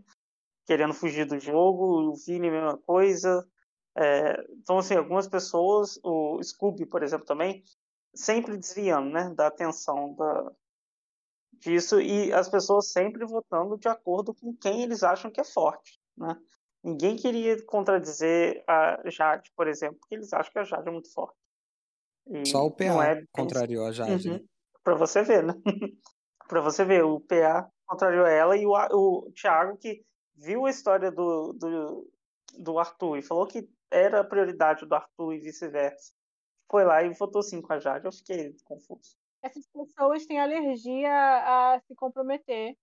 [0.67, 2.11] querendo fugir do jogo.
[2.11, 3.47] O Vini, mesma coisa.
[4.01, 7.65] É, então, assim, algumas pessoas, o Scooby, por exemplo, também,
[8.15, 10.53] sempre desviando, né, da atenção da,
[11.55, 15.99] disso e as pessoas sempre votando de acordo com quem eles acham que é forte,
[16.17, 16.37] né?
[16.83, 21.13] Ninguém queria contradizer a Jade, por exemplo, porque eles acham que a Jade é muito
[21.13, 21.37] forte.
[22.29, 24.29] E Só o PA é contrariou a Jade.
[24.29, 24.35] Uhum.
[24.35, 24.45] Né?
[24.85, 25.55] Para você ver, né?
[26.47, 30.05] para você ver, o PA contrariou ela e o, o Thiago que
[30.37, 32.09] viu a história do, do,
[32.57, 36.13] do Arthur e falou que era a prioridade do Arthur e vice-versa.
[36.71, 38.07] Foi lá e votou sim com a Jade.
[38.07, 42.77] Eu fiquei confuso essas pessoas têm alergia a se comprometer.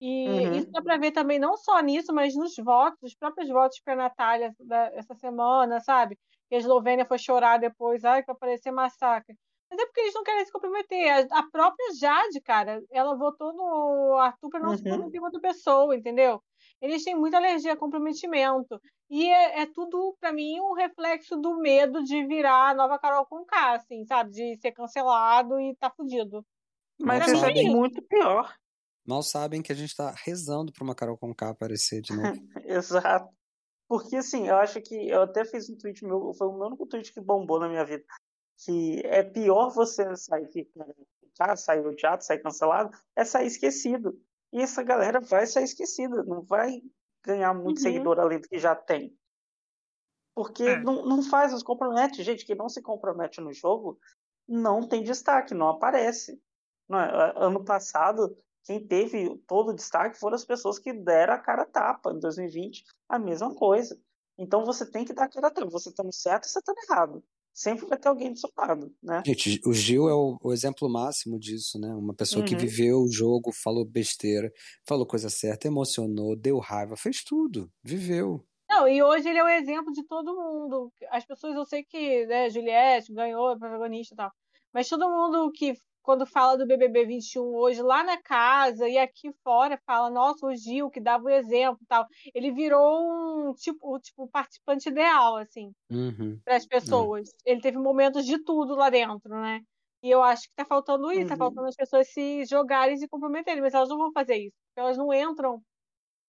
[0.00, 0.52] E uhum.
[0.52, 3.94] isso dá para ver também, não só nisso, mas nos votos, os próprios votos para
[3.94, 4.54] a Natália
[4.92, 6.18] essa semana, sabe?
[6.48, 9.34] Que a Eslovênia foi chorar depois, ai, que vai parecer massacre.
[9.70, 11.26] Mas é porque eles não querem se comprometer.
[11.32, 14.76] A, própria Jade, cara, ela votou no Arthur para não uhum.
[14.76, 16.42] se comprometer com outra pessoa, entendeu?
[16.80, 18.80] Eles têm muita alergia a comprometimento.
[19.08, 23.26] E é, é tudo, para mim, um reflexo do medo de virar a nova Carol
[23.26, 24.30] com K, assim, sabe?
[24.30, 26.44] De ser cancelado e tá fudido.
[27.00, 28.54] Mas isso é muito pior.
[29.06, 32.40] Mal sabem que a gente tá rezando pra uma Carol com K aparecer de novo.
[32.64, 33.32] Exato.
[33.88, 36.86] Porque, assim, eu acho que eu até fiz um tweet meu, foi o meu único
[36.86, 38.04] tweet que bombou na minha vida.
[38.64, 44.20] Que é pior você sair, ficar, sair odiado, sair cancelado, é sair esquecido.
[44.52, 46.82] E essa galera vai sair esquecida, não vai
[47.24, 47.82] ganhar muito uhum.
[47.82, 49.16] seguidor além do que já tem.
[50.34, 50.82] Porque é.
[50.82, 52.22] não, não faz, não se compromete.
[52.22, 53.98] Gente que não se compromete no jogo
[54.46, 56.40] não tem destaque, não aparece.
[56.88, 57.32] Não é?
[57.36, 62.12] Ano passado, quem teve todo o destaque foram as pessoas que deram a cara tapa.
[62.12, 63.98] Em 2020, a mesma coisa.
[64.38, 65.70] Então você tem que dar a cara tapa.
[65.70, 67.24] Você está no certo você está errado
[67.56, 69.22] sempre vai ter alguém do seu lado, né?
[69.24, 71.88] Gente, o Gil é o, o exemplo máximo disso, né?
[71.94, 72.46] Uma pessoa uhum.
[72.46, 74.52] que viveu o jogo, falou besteira,
[74.86, 78.44] falou coisa certa, emocionou, deu raiva, fez tudo, viveu.
[78.68, 80.92] Não, e hoje ele é o exemplo de todo mundo.
[81.10, 84.30] As pessoas, eu sei que, né, Juliette ganhou, protagonista e tal,
[84.70, 85.72] mas todo mundo que
[86.06, 90.54] quando fala do BBB 21 hoje lá na casa e aqui fora fala, nossa, o
[90.54, 92.06] Gil que dava o exemplo tal.
[92.32, 96.38] Ele virou um tipo, tipo participante ideal, assim, uhum.
[96.44, 96.68] para as é.
[96.68, 97.28] pessoas.
[97.44, 97.50] É.
[97.50, 99.60] Ele teve momentos de tudo lá dentro, né?
[100.00, 101.38] E eu acho que tá faltando isso, tá uhum.
[101.38, 104.56] faltando as pessoas se jogarem e se comprometerem, mas elas não vão fazer isso.
[104.76, 105.60] Elas não entram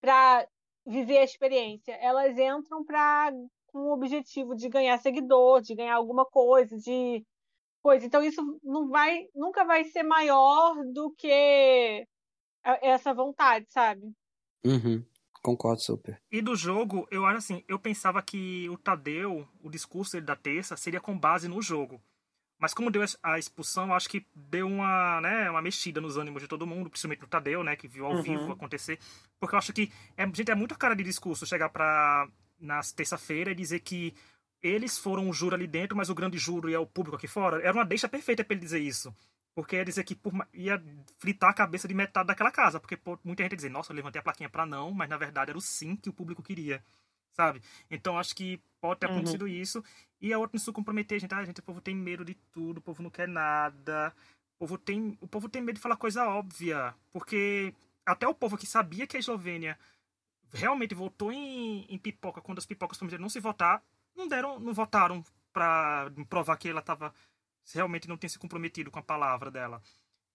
[0.01, 0.47] para
[0.87, 3.31] viver a experiência, elas entram para
[3.67, 7.23] com o objetivo de ganhar seguidor, de ganhar alguma coisa, de
[7.87, 8.05] coisa.
[8.05, 12.05] Então isso não vai, nunca vai ser maior do que
[12.81, 14.01] essa vontade, sabe?
[14.65, 15.05] Uhum.
[15.41, 16.21] Concordo super.
[16.29, 20.35] E do jogo, eu acho assim, eu pensava que o Tadeu, o discurso dele da
[20.35, 22.01] terça, seria com base no jogo.
[22.59, 26.41] Mas como deu a expulsão, eu acho que deu uma, né, uma mexida nos ânimos
[26.41, 28.21] de todo mundo, principalmente do Tadeu, né, que viu ao uhum.
[28.21, 28.99] vivo acontecer.
[29.39, 32.27] Porque eu acho que, é, gente, é muito cara de discurso chegar pra,
[32.59, 34.13] na terça-feira e dizer que
[34.67, 37.61] eles foram o juro ali dentro, mas o grande juro é o público aqui fora.
[37.61, 39.13] Era uma deixa perfeita para ele dizer isso.
[39.55, 40.83] Porque ia dizer que por, ia
[41.17, 42.79] fritar a cabeça de metade daquela casa.
[42.79, 45.17] Porque pô, muita gente ia dizer, nossa, eu levantei a plaquinha para não, mas na
[45.17, 46.83] verdade era o sim que o público queria.
[47.31, 47.61] Sabe?
[47.89, 49.15] Então acho que pode ter uhum.
[49.15, 49.47] acontecido uhum.
[49.47, 49.83] isso.
[50.21, 51.33] E a outra não se comprometer, gente.
[51.33, 54.13] Ah, gente, o povo tem medo de tudo, o povo não quer nada.
[54.55, 56.93] O povo tem, o povo tem medo de falar coisa óbvia.
[57.11, 57.73] Porque
[58.05, 59.77] até o povo que sabia que a Eslovênia
[60.53, 63.83] realmente votou em, em pipoca quando as pipocas prometiam não se votar,
[64.17, 67.13] não deram, não votaram para provar que ela estava
[67.73, 69.81] realmente não tinha se comprometido com a palavra dela.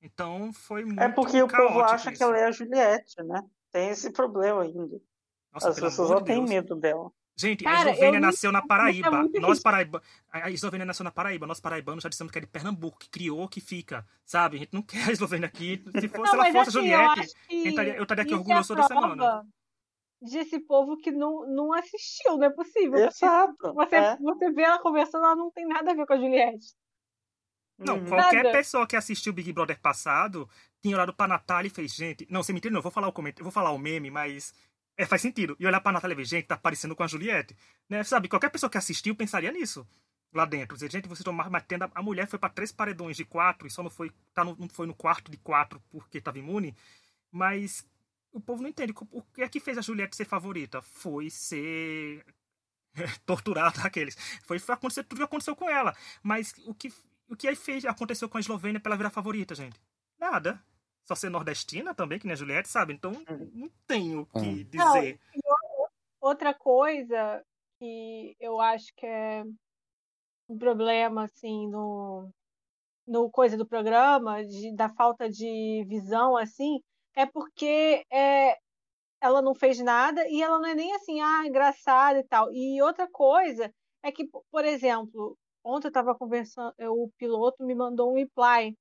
[0.00, 2.18] Então foi muito É porque o povo acha isso.
[2.18, 3.42] que ela é a Juliette, né?
[3.70, 5.00] Tem esse problema ainda.
[5.52, 7.10] Nossa, As pessoas não têm medo dela.
[7.34, 9.24] Gente, Cara, a Eslovênia nasceu na Paraíba.
[9.34, 11.46] É nós Paraíba, a Eslovênia nasceu na Paraíba.
[11.46, 14.06] Nós paraibanos já dissemos que é de Pernambuco, que criou, que fica.
[14.24, 14.56] Sabe?
[14.56, 15.82] A gente não quer a Eslovênia aqui.
[15.98, 18.76] Se, fosse, não, ela fosse assim, a Juliette, eu estaria, eu estaria aqui orgulhoso é
[18.76, 19.46] toda semana.
[20.22, 22.96] Desse povo que não, não assistiu, não é possível.
[23.06, 23.74] Exato.
[23.74, 24.16] Você, é.
[24.16, 26.66] você vê ela conversando, ela não tem nada a ver com a Juliette.
[27.78, 28.06] Não, uhum.
[28.06, 28.52] qualquer nada.
[28.52, 30.48] pessoa que assistiu o Big Brother passado
[30.80, 32.26] tinha olhado pra Natália e fez, gente.
[32.30, 32.76] Não, você me entendeu?
[32.76, 34.54] Não, vou falar o comentário, vou falar o meme, mas
[34.96, 35.56] é, faz sentido.
[35.58, 37.56] E olhar pra Natália e ver, gente, tá parecendo com a Juliette.
[37.88, 38.02] Né?
[38.04, 39.86] Sabe, qualquer pessoa que assistiu pensaria nisso.
[40.34, 40.74] Lá dentro.
[40.74, 41.90] Dizer, gente, você tomar batendo.
[41.94, 44.68] A mulher foi para três paredões de quatro e só não foi, tá no, não
[44.68, 46.74] foi no quarto de quatro porque tava imune.
[47.30, 47.86] Mas
[48.32, 48.94] o povo não entende.
[49.10, 50.80] O que é que fez a Juliette ser favorita?
[50.82, 52.24] Foi ser
[53.26, 54.16] torturada aqueles.
[54.44, 55.94] Foi, foi acontecer tudo que aconteceu com ela.
[56.22, 56.92] Mas o que,
[57.28, 59.80] o que aí fez, aconteceu com a Eslovênia pra ela virar favorita, gente?
[60.18, 60.62] Nada
[61.04, 62.92] só ser nordestina também, que nem a Juliette, sabe?
[62.92, 63.50] Então uhum.
[63.54, 64.64] não tenho o que uhum.
[64.64, 65.20] dizer.
[65.34, 65.88] Não,
[66.20, 67.44] outra coisa
[67.78, 69.44] que eu acho que é
[70.48, 72.30] um problema, assim, no,
[73.06, 76.80] no coisa do programa, de, da falta de visão, assim,
[77.14, 78.56] é porque é,
[79.20, 82.52] ela não fez nada e ela não é nem assim, ah, engraçada e tal.
[82.52, 88.12] E outra coisa é que, por exemplo, ontem eu estava conversando, o piloto me mandou
[88.12, 88.76] um reply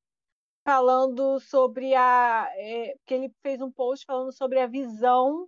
[0.65, 2.49] falando sobre a.
[2.55, 5.47] É, que ele fez um post falando sobre a visão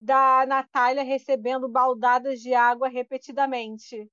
[0.00, 4.08] da Natália recebendo baldadas de água repetidamente.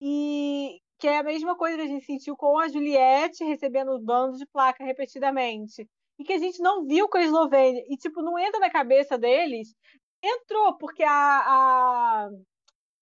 [0.00, 4.38] E que é a mesma coisa que a gente sentiu com a Juliette recebendo bandos
[4.38, 5.88] de placa repetidamente.
[6.18, 7.84] E que a gente não viu com a Eslovênia.
[7.88, 9.74] E, tipo, não entra na cabeça deles.
[10.22, 11.10] Entrou, porque a.
[11.10, 12.30] a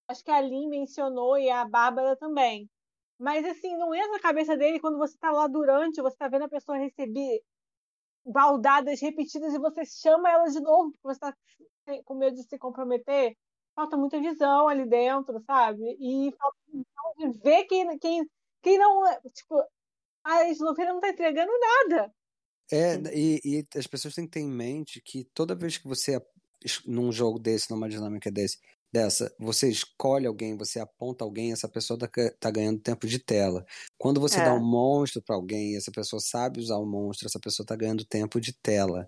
[0.08, 2.68] acho que a Lin mencionou e a Bárbara também.
[3.18, 6.44] Mas assim, não entra na cabeça dele quando você está lá durante, você está vendo
[6.44, 7.40] a pessoa receber
[8.24, 11.34] baldadas repetidas e você chama ela de novo, porque você está
[12.04, 13.36] com medo de se comprometer.
[13.74, 15.82] Falta muita visão ali dentro, sabe?
[16.00, 18.30] E falta visão de ver quem, quem,
[18.62, 19.02] quem não.
[19.32, 19.62] Tipo,
[20.24, 21.52] a Eslovênia não está entregando
[21.88, 22.12] nada.
[22.70, 26.20] É, e, e, as pessoas têm que ter em mente que toda vez que você,
[26.84, 28.58] num jogo desse, numa dinâmica desse,
[28.92, 32.08] dessa, você escolhe alguém, você aponta alguém, essa pessoa tá,
[32.40, 33.64] tá ganhando tempo de tela.
[33.98, 34.44] Quando você é.
[34.44, 38.04] dá um monstro para alguém, essa pessoa sabe usar o monstro, essa pessoa tá ganhando
[38.04, 39.06] tempo de tela.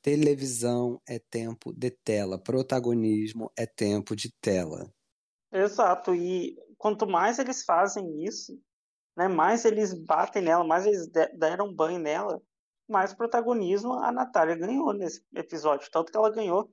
[0.00, 4.92] Televisão é tempo de tela, protagonismo é tempo de tela.
[5.52, 8.58] Exato, e quanto mais eles fazem isso,
[9.16, 12.42] né, mais eles batem nela, mais eles deram banho nela,
[12.88, 15.90] mais protagonismo a Natália ganhou nesse episódio.
[15.90, 16.70] Tanto que ela ganhou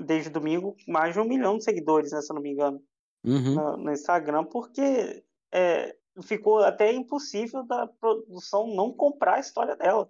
[0.00, 2.82] desde domingo, mais de um milhão de seguidores, né, se eu não me engano,
[3.24, 3.54] uhum.
[3.54, 10.08] no, no, Instagram, porque é, ficou até impossível da produção não comprar a história dela,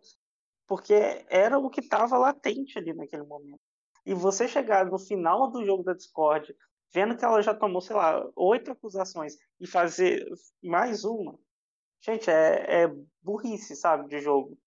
[0.67, 3.61] porque era o que estava latente ali naquele momento.
[4.05, 6.55] E você chegar no final do jogo da Discord,
[6.93, 10.27] vendo que ela já tomou, sei lá, oito acusações e fazer
[10.63, 11.39] mais uma,
[12.01, 14.59] gente, é, é burrice, sabe, de jogo.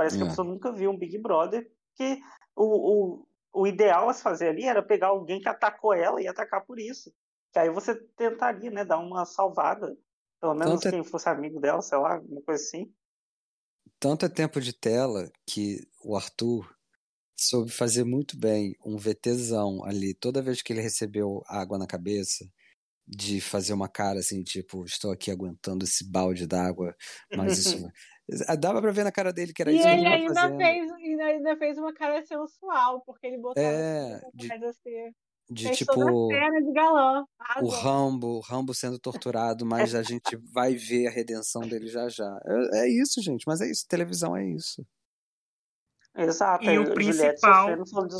[0.00, 0.18] Parece é.
[0.18, 0.30] que a é.
[0.30, 2.18] pessoa nunca viu um Big Brother, que
[2.56, 6.28] o, o o ideal a se fazer ali era pegar alguém que atacou ela e
[6.28, 7.12] atacar por isso.
[7.52, 9.96] Que aí você tentaria, né, dar uma salvada.
[10.40, 11.04] Pelo menos Tanto é quem é...
[11.04, 12.92] fosse amigo dela, sei lá, uma coisa assim.
[13.98, 16.72] Tanto é tempo de tela que o Arthur
[17.36, 20.14] soube fazer muito bem um VTzão ali.
[20.14, 22.46] Toda vez que ele recebeu água na cabeça,
[23.06, 26.94] de fazer uma cara assim, tipo, estou aqui aguentando esse balde d'água,
[27.36, 27.90] mas isso
[28.58, 30.92] Dava pra ver na cara dele que era e isso que ele, ele ainda fez,
[31.20, 35.12] ainda fez uma cara sensual, porque ele botou é, de, assim.
[35.50, 36.28] De tipo.
[36.28, 37.24] de galã.
[37.60, 42.08] O Rambo, o Rambo sendo torturado, mas a gente vai ver a redenção dele já
[42.08, 42.40] já.
[42.72, 43.86] É, é isso, gente, mas é isso.
[43.88, 44.86] Televisão é isso.
[46.22, 46.64] Exato.
[46.64, 47.68] E o principal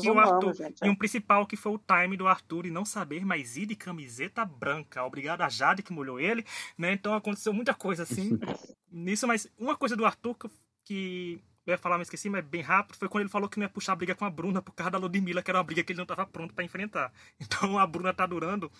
[0.01, 0.87] que o Arthur, gente, é.
[0.87, 3.75] e um principal que foi o time do Arthur e não saber mais ir de
[3.75, 5.03] camiseta branca.
[5.03, 6.45] Obrigado a Jade que molhou ele,
[6.77, 6.93] né?
[6.93, 8.39] Então aconteceu muita coisa assim
[8.91, 10.49] nisso, mas uma coisa do Arthur que,
[10.83, 13.65] que eu ia falar, mas esqueci, mas bem rápido, foi quando ele falou que não
[13.65, 15.83] ia puxar a briga com a Bruna por causa da Ludmilla, que era uma briga
[15.83, 17.11] que ele não estava pronto para enfrentar.
[17.39, 18.71] Então a Bruna tá durando,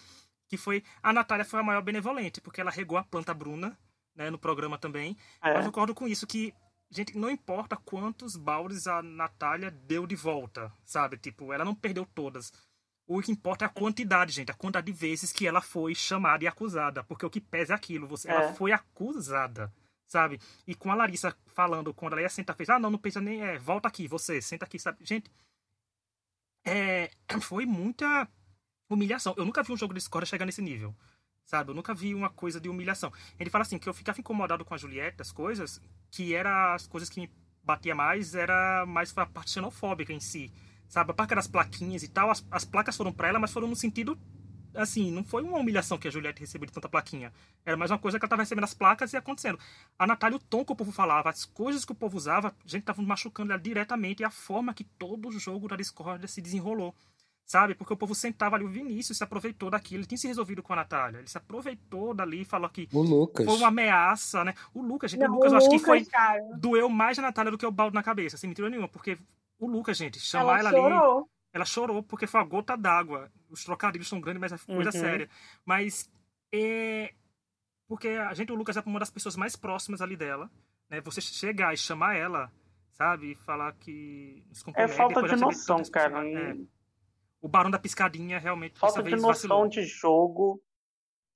[0.48, 3.78] que foi a Natália foi a maior benevolente, porque ela regou a planta Bruna,
[4.16, 5.16] né, no programa também.
[5.42, 5.54] É.
[5.54, 6.54] Mas eu concordo com isso que
[6.92, 11.18] Gente, não importa quantos baldes a Natália deu de volta, sabe?
[11.18, 12.52] Tipo, ela não perdeu todas.
[13.08, 14.52] O que importa é a quantidade, gente.
[14.52, 17.02] A quantidade de vezes que ela foi chamada e acusada.
[17.04, 18.08] Porque o que pesa é aquilo.
[18.08, 18.34] Você, é.
[18.34, 19.74] Ela foi acusada,
[20.06, 20.40] sabe?
[20.68, 23.42] E com a Larissa falando, quando ela ia sentar, fez: Ah, não, não pensa nem.
[23.42, 24.98] É, volta aqui, você, senta aqui, sabe?
[25.06, 25.32] Gente,
[26.66, 27.10] é,
[27.42, 28.28] foi muita
[28.90, 29.34] humilhação.
[29.38, 30.94] Eu nunca vi um jogo de Discord chegar nesse nível.
[31.52, 31.70] Sabe?
[31.70, 33.12] Eu nunca vi uma coisa de humilhação.
[33.38, 36.88] Ele fala assim, que eu ficava incomodado com a Juliette, as coisas, que era as
[36.88, 37.30] coisas que me
[37.62, 40.50] batia mais, era mais a parte xenofóbica em si.
[40.88, 41.12] Sabe?
[41.12, 43.76] A parte das plaquinhas e tal, as, as placas foram para ela, mas foram no
[43.76, 44.18] sentido
[44.74, 47.34] assim, não foi uma humilhação que a Juliette recebeu de tanta plaquinha.
[47.66, 49.60] Era mais uma coisa que ela tava recebendo as placas e acontecendo.
[50.00, 52.68] A Natália, o tom que o povo falava, as coisas que o povo usava, a
[52.70, 56.42] gente tava machucando ela diretamente e a forma que todo o jogo da discórdia se
[56.42, 56.96] desenrolou.
[57.52, 57.76] Sabe?
[57.76, 60.72] Porque o povo sentava ali, o Vinícius se aproveitou daquilo, ele tinha se resolvido com
[60.72, 61.18] a Natália.
[61.18, 63.46] Ele se aproveitou dali e falou que o Lucas.
[63.46, 64.54] foi uma ameaça, né?
[64.74, 66.06] O Lucas, gente, não, o Lucas, o eu acho que foi.
[66.06, 66.40] Cara.
[66.56, 68.88] Doeu mais a Natália do que o balde na cabeça, sem mentira nenhuma.
[68.88, 69.18] Porque
[69.60, 71.26] o Lucas, gente, chamar ela, ela ali.
[71.52, 73.30] Ela chorou porque foi a gota d'água.
[73.50, 75.04] Os trocadilhos são grandes, mas é coisa uhum.
[75.04, 75.30] séria.
[75.66, 76.10] Mas
[76.54, 77.14] é.
[77.86, 80.50] Porque a gente, o Lucas é uma das pessoas mais próximas ali dela.
[80.90, 81.02] Né?
[81.02, 82.50] Você chegar e chamar ela,
[82.94, 83.32] sabe?
[83.32, 84.42] E falar que.
[84.74, 86.26] É falta de noção, cara.
[86.26, 86.56] É
[87.42, 89.68] o Barão da Piscadinha realmente falta de noção vacilou.
[89.68, 90.62] de jogo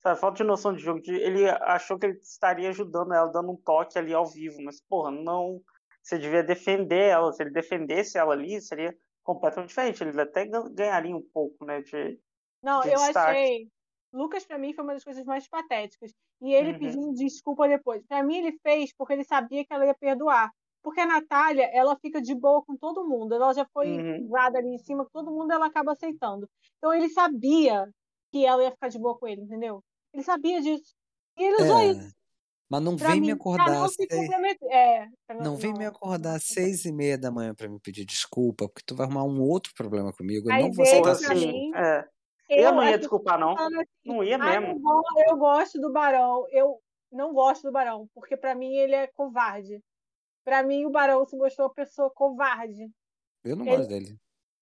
[0.02, 0.20] sabe?
[0.20, 3.56] falta de noção de jogo de, ele achou que ele estaria ajudando ela dando um
[3.56, 5.60] toque ali ao vivo mas porra não
[6.02, 11.16] você devia defender ela se ele defendesse ela ali seria completamente diferente ele até ganharia
[11.16, 12.18] um pouco né de
[12.62, 13.18] não de eu destaque.
[13.18, 13.68] achei
[14.12, 16.78] Lucas para mim foi uma das coisas mais patéticas e ele uhum.
[16.78, 20.50] pedindo desculpa depois para mim ele fez porque ele sabia que ela ia perdoar
[20.86, 23.34] porque a Natália, ela fica de boa com todo mundo.
[23.34, 24.24] Ela já foi uhum.
[24.26, 26.48] usada ali em cima, todo mundo ela acaba aceitando.
[26.78, 27.92] Então ele sabia
[28.30, 29.82] que ela ia ficar de boa com ele, entendeu?
[30.14, 30.94] Ele sabia disso.
[31.36, 31.86] E ele usou é.
[31.86, 32.14] isso.
[32.70, 33.68] Mas não pra vem mim, me acordar.
[33.68, 34.08] Não, seis...
[34.70, 38.04] é, não, não vem me acordar às seis e meia da manhã para me pedir
[38.04, 40.48] desculpa, porque tu vai arrumar um outro problema comigo.
[40.48, 41.34] Eu não vou ser assim.
[41.34, 42.04] Mim, é.
[42.48, 43.54] eu, eu, não ia desculpar, não.
[43.54, 44.68] Assim, não ia mesmo.
[44.68, 46.46] Eu, eu gosto do Barão.
[46.52, 46.80] Eu
[47.10, 49.82] não gosto do Barão, porque para mim ele é covarde.
[50.46, 52.88] Pra mim, o Barão se mostrou uma pessoa covarde.
[53.42, 53.76] Eu não ele...
[53.78, 54.16] gosto dele.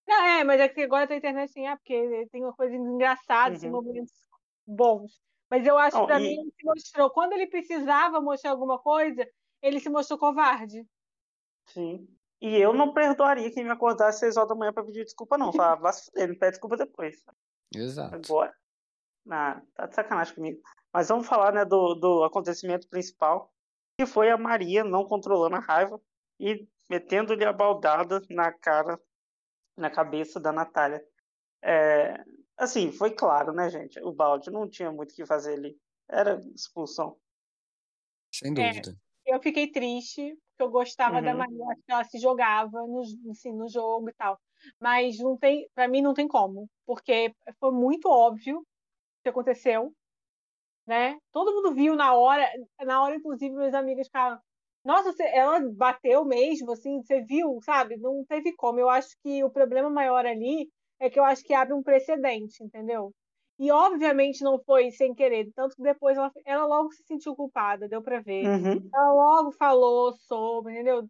[0.08, 3.54] Não, é, mas é que agora tá internet assim, é porque tem uma coisa engraçada,
[3.54, 3.82] assim, uhum.
[3.82, 4.14] momentos
[4.66, 5.20] bons.
[5.50, 6.22] Mas eu acho que pra e...
[6.22, 7.10] mim ele se mostrou.
[7.10, 9.28] Quando ele precisava mostrar alguma coisa,
[9.60, 10.86] ele se mostrou covarde.
[11.66, 12.08] Sim.
[12.40, 15.36] E eu não perdoaria quem me acordasse às 6 horas da manhã pra pedir desculpa,
[15.36, 15.52] não.
[15.52, 17.22] Falava, ele pede desculpa depois.
[17.74, 18.14] Exato.
[18.14, 18.54] Agora.
[19.30, 20.62] Ah, tá de sacanagem comigo.
[20.90, 23.53] Mas vamos falar, né, do, do acontecimento principal,
[23.96, 26.00] que foi a Maria não controlando a raiva
[26.38, 29.00] e metendo-lhe a baldada na cara,
[29.76, 31.04] na cabeça da Natália.
[31.62, 32.22] É,
[32.56, 34.00] assim, foi claro, né, gente?
[34.00, 35.78] O balde não tinha muito o que fazer ali.
[36.08, 37.16] Era expulsão.
[38.34, 38.90] Sem dúvida.
[39.26, 41.24] É, eu fiquei triste, porque eu gostava uhum.
[41.24, 44.38] da Maria, que ela se jogava no, assim, no jogo e tal.
[44.80, 48.64] Mas não tem, para mim não tem como, porque foi muito óbvio o
[49.22, 49.94] que aconteceu
[50.86, 51.16] né?
[51.32, 52.48] Todo mundo viu na hora,
[52.84, 54.38] na hora, inclusive, meus amigos ficaram.
[54.84, 57.96] Nossa, você, ela bateu mesmo, assim, você viu, sabe?
[57.96, 58.78] Não teve como.
[58.78, 60.68] Eu acho que o problema maior ali
[61.00, 63.12] é que eu acho que abre um precedente, entendeu?
[63.58, 67.88] E obviamente não foi sem querer, tanto que depois ela, ela logo se sentiu culpada,
[67.88, 68.46] deu para ver.
[68.46, 68.90] Uhum.
[68.92, 71.08] Ela logo falou sobre, entendeu?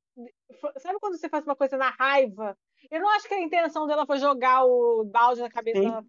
[0.78, 2.56] Sabe quando você faz uma coisa na raiva?
[2.90, 5.88] Eu não acho que a intenção dela foi jogar o balde na cabeça Sim.
[5.88, 6.04] dela.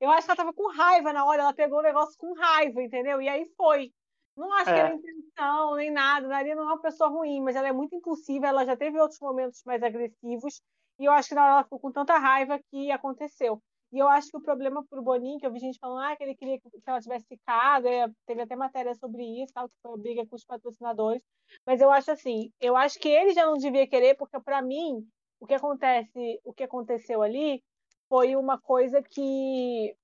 [0.00, 2.82] Eu acho que ela tava com raiva na hora, ela pegou o negócio com raiva,
[2.82, 3.20] entendeu?
[3.20, 3.92] E aí foi.
[4.36, 4.74] Não acho é.
[4.74, 6.28] que era intenção, nem nada.
[6.28, 9.18] Maria não é uma pessoa ruim, mas ela é muito impulsiva, ela já teve outros
[9.20, 10.62] momentos mais agressivos,
[10.98, 13.60] e eu acho que na hora ela ficou com tanta raiva que aconteceu.
[13.90, 16.22] E eu acho que o problema pro Boninho, que eu vi gente falando ah, que
[16.22, 19.94] ele queria que ela tivesse ficado, é, teve até matéria sobre isso, tal, que foi
[19.94, 21.22] a briga com os patrocinadores.
[21.64, 25.08] Mas eu acho assim, eu acho que ele já não devia querer, porque para mim,
[25.40, 27.62] o que acontece, o que aconteceu ali
[28.08, 29.94] foi uma coisa que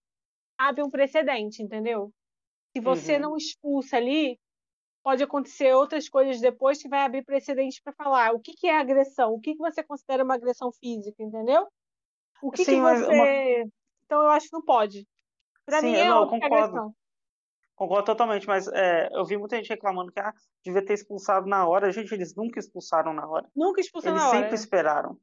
[0.58, 2.12] abre um precedente, entendeu?
[2.76, 3.20] Se você uhum.
[3.20, 4.38] não expulsa ali,
[5.02, 8.78] pode acontecer outras coisas depois que vai abrir precedente para falar o que, que é
[8.78, 11.66] agressão, o que, que você considera uma agressão física, entendeu?
[12.42, 13.06] O que, Sim, que você.
[13.06, 13.70] Uma...
[14.04, 15.06] Então eu acho que não pode.
[15.64, 16.54] Para mim é não, concordo.
[16.54, 16.94] agressão.
[17.76, 20.32] Concordo totalmente, mas é, eu vi muita gente reclamando que ah,
[20.64, 21.90] devia ter expulsado na hora.
[21.90, 23.50] Gente, eles nunca expulsaram na hora.
[23.54, 24.36] Nunca expulsaram na hora.
[24.36, 25.18] Eles sempre esperaram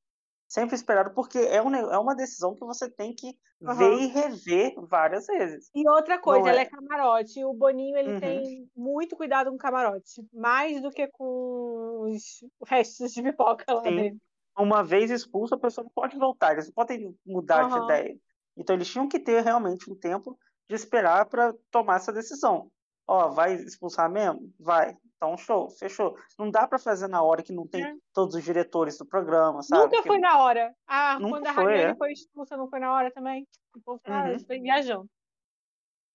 [0.52, 3.74] sempre esperado, porque é, um, é uma decisão que você tem que uhum.
[3.74, 5.72] ver e rever várias vezes.
[5.74, 6.64] E outra coisa, ela é...
[6.64, 7.42] é camarote.
[7.46, 8.20] O Boninho ele uhum.
[8.20, 13.96] tem muito cuidado com camarote, mais do que com os restos de pipoca lá Sim.
[13.96, 14.20] dentro.
[14.58, 17.70] Uma vez expulso, a pessoa não pode voltar, eles não podem mudar uhum.
[17.70, 18.18] de ideia.
[18.58, 20.38] Então eles tinham que ter realmente um tempo
[20.68, 22.70] de esperar para tomar essa decisão.
[23.08, 24.54] Ó, vai expulsar mesmo?
[24.60, 24.96] Vai.
[25.22, 26.18] Então, show, fechou.
[26.40, 27.94] Não dá para fazer na hora que não tem é.
[28.14, 29.84] todos os diretores do programa, sabe?
[29.84, 30.08] Nunca que...
[30.08, 30.74] foi na hora.
[30.88, 31.96] Ah, Nunca quando a foi, é.
[31.96, 33.48] foi expulsa, não foi na hora também.
[33.76, 34.62] O povo tá uhum.
[34.62, 35.10] viajando.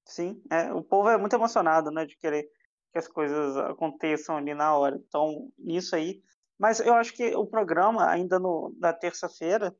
[0.04, 2.48] Sim, é, o povo é muito emocionado, né, de querer
[2.92, 4.96] que as coisas aconteçam ali na hora.
[4.96, 6.20] Então, nisso aí.
[6.58, 9.76] Mas eu acho que o programa, ainda no, na terça-feira,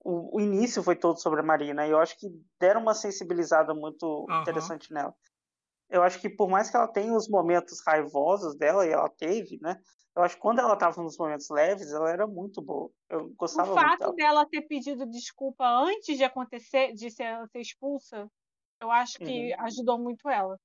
[0.00, 1.86] o, o, início foi todo sobre a Marina.
[1.86, 2.28] E eu acho que
[2.60, 4.42] deram uma sensibilizada muito uhum.
[4.42, 5.14] interessante nela
[5.90, 9.58] eu acho que por mais que ela tenha os momentos raivosos dela, e ela teve,
[9.60, 9.80] né?
[10.14, 12.90] Eu acho que quando ela estava nos momentos leves, ela era muito boa.
[13.08, 14.14] Eu gostava O fato dela.
[14.14, 18.28] dela ter pedido desculpa antes de acontecer, de ser, ser expulsa,
[18.80, 19.60] Eu acho que uhum.
[19.64, 20.58] ajudou muito ela.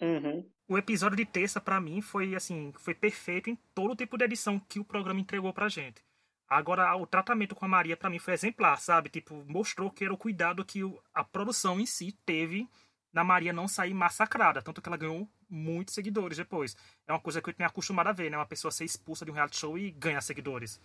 [0.00, 0.48] Uhum.
[0.68, 4.24] O episódio de terça, para mim, foi assim, foi perfeito em todo o tipo de
[4.24, 6.02] edição que o programa entregou pra gente.
[6.48, 9.08] Agora, o tratamento com a Maria, para mim, foi exemplar, sabe?
[9.08, 10.80] Tipo, mostrou que era o cuidado que
[11.12, 12.68] a produção em si teve
[13.14, 14.60] na Maria não sair massacrada.
[14.60, 16.76] Tanto que ela ganhou muitos seguidores depois.
[17.06, 18.36] É uma coisa que eu tenho acostumado a ver, né?
[18.36, 20.80] Uma pessoa ser expulsa de um reality show e ganhar seguidores.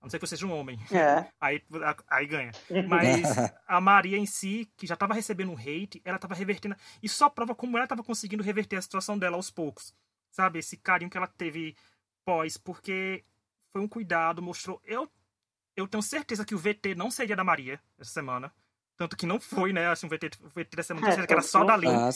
[0.00, 0.78] A não ser que você seja um homem.
[0.92, 1.26] É.
[1.40, 1.62] Aí,
[2.08, 2.52] aí ganha.
[2.88, 3.22] Mas
[3.66, 6.76] a Maria em si, que já estava recebendo um hate, ela estava revertendo.
[7.02, 9.92] Isso só prova como ela estava conseguindo reverter a situação dela aos poucos.
[10.30, 10.60] Sabe?
[10.60, 11.76] Esse carinho que ela teve
[12.24, 12.56] pós.
[12.56, 13.24] Porque
[13.72, 14.80] foi um cuidado, mostrou.
[14.84, 15.10] Eu,
[15.74, 18.52] eu tenho certeza que o VT não seria da Maria essa semana.
[18.96, 19.88] Tanto que não foi, né?
[19.88, 21.88] Assim, um VT, VT dessa semana é, que era só da Lin.
[21.88, 22.10] Ah,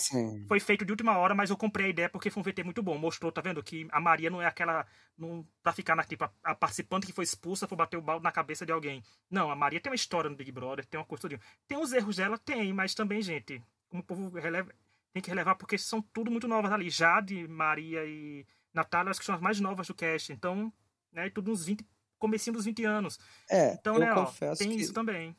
[0.46, 2.82] foi feito de última hora, mas eu comprei a ideia porque foi um VT muito
[2.82, 2.96] bom.
[2.96, 3.60] Mostrou, tá vendo?
[3.62, 4.86] Que a Maria não é aquela.
[5.16, 8.22] Não, pra ficar na tipo, a, a participante que foi expulsa por bater o balde
[8.22, 9.02] na cabeça de alguém.
[9.28, 11.28] Não, a Maria tem uma história no Big Brother, tem uma coisa.
[11.66, 12.38] Tem os erros dela?
[12.38, 14.72] Tem, mas também, gente, como o povo releva,
[15.12, 16.88] tem que relevar porque são tudo muito novas ali.
[16.90, 20.32] Jade, Maria e Natália, acho que são as mais novas do cast.
[20.32, 20.72] Então,
[21.12, 21.28] né?
[21.28, 21.84] Tudo uns 20,
[22.20, 23.18] comecinho dos 20 anos.
[23.50, 24.82] É, então, eu né, confesso ó, tem que...
[24.82, 25.36] isso também.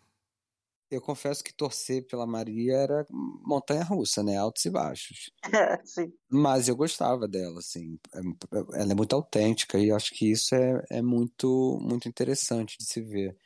[0.91, 4.37] Eu confesso que torcer pela Maria era montanha russa, né?
[4.37, 5.31] Altos e baixos.
[5.53, 6.11] É, sim.
[6.31, 7.99] Mas eu gostava dela, assim.
[8.13, 8.19] É,
[8.81, 13.01] ela é muito autêntica e acho que isso é, é muito, muito interessante de se
[13.01, 13.37] ver.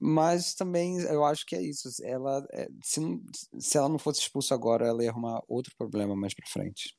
[0.00, 1.88] Mas também eu acho que é isso.
[2.04, 3.00] Ela, é, se,
[3.58, 6.94] se ela não fosse expulsa agora, ela ia arrumar outro problema mais pra frente.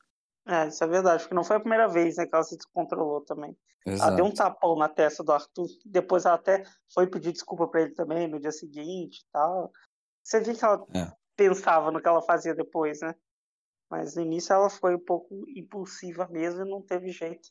[0.48, 3.22] É, isso é verdade, porque não foi a primeira vez né, que ela se descontrolou
[3.22, 3.56] também.
[3.86, 4.08] Exato.
[4.10, 6.64] Ela deu um tapão na testa do Arthur, depois ela até
[6.94, 9.72] foi pedir desculpa para ele também no dia seguinte e tal.
[10.24, 11.12] Você vê que ela é.
[11.36, 13.14] pensava no que ela fazia depois, né?
[13.90, 17.50] Mas no início ela foi um pouco impulsiva mesmo e não teve jeito.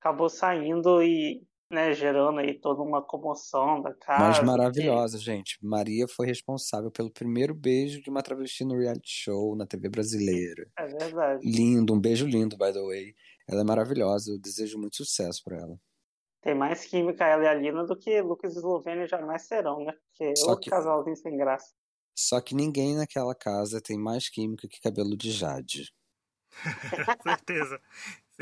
[0.00, 1.42] Acabou saindo e
[1.72, 4.22] né, gerando aí toda uma comoção da casa.
[4.22, 5.24] Mas maravilhosa, que...
[5.24, 5.58] gente.
[5.62, 10.70] Maria foi responsável pelo primeiro beijo de uma travesti no reality show na TV brasileira.
[10.76, 11.40] É verdade.
[11.44, 13.14] Lindo, um beijo lindo, by the way.
[13.48, 15.76] Ela é maravilhosa, eu desejo muito sucesso para ela.
[16.42, 19.92] Tem mais química ela e a Lina do que Lucas e Eslovênia jamais serão, né?
[19.92, 20.70] Porque Só outro que...
[20.70, 21.72] casalzinho sem graça.
[22.14, 25.92] Só que ninguém naquela casa tem mais química que cabelo de Jade.
[27.22, 27.80] certeza.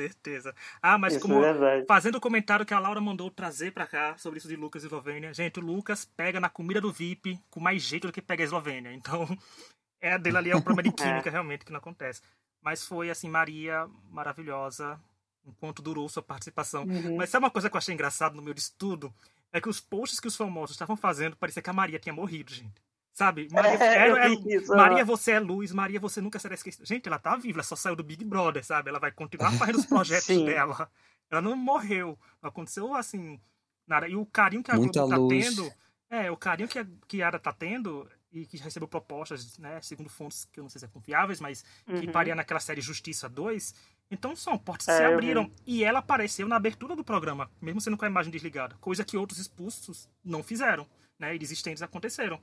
[0.01, 0.55] Certeza.
[0.81, 4.17] Ah, mas isso como é fazendo o comentário que a Laura mandou trazer para cá
[4.17, 5.35] sobre isso de Lucas e Eslovênia.
[5.35, 8.47] Gente, o Lucas pega na comida do VIP com mais jeito do que pega a
[8.47, 8.93] Eslovênia.
[8.93, 9.27] Então,
[10.01, 11.33] é dele ali é o problema de química é.
[11.33, 12.23] realmente que não acontece.
[12.63, 14.99] Mas foi assim, Maria maravilhosa
[15.47, 16.85] enquanto durou sua participação.
[16.85, 17.17] Uhum.
[17.17, 19.13] Mas sabe uma coisa que eu achei engraçado no meu estudo?
[19.53, 22.53] É que os posts que os famosos estavam fazendo parecia que a Maria tinha morrido,
[22.53, 22.81] gente.
[23.13, 23.49] Sabe?
[23.53, 26.85] Maria, é, é, isso, Maria, você é luz, Maria, você nunca será esquecida.
[26.87, 28.89] Gente, ela tá viva, ela só saiu do Big Brother, sabe?
[28.89, 30.91] Ela vai continuar fazendo os projetos dela.
[31.31, 32.19] Ela não morreu.
[32.43, 33.41] Aconteceu assim.
[33.87, 34.09] Nada.
[34.09, 35.45] E o carinho que a Muita Globo tá luz.
[35.45, 35.73] tendo.
[36.09, 40.45] É, o carinho que a Kiara tá tendo e que recebeu propostas, né, segundo fontes
[40.45, 42.01] que eu não sei se é confiáveis, mas uhum.
[42.01, 43.75] que paria naquela série Justiça 2.
[44.11, 45.51] Então são portas é, que se abriram.
[45.67, 48.77] E ela apareceu na abertura do programa, mesmo sendo com a imagem desligada.
[48.81, 50.87] Coisa que outros expulsos não fizeram.
[51.19, 52.41] Né, e desistentes aconteceram.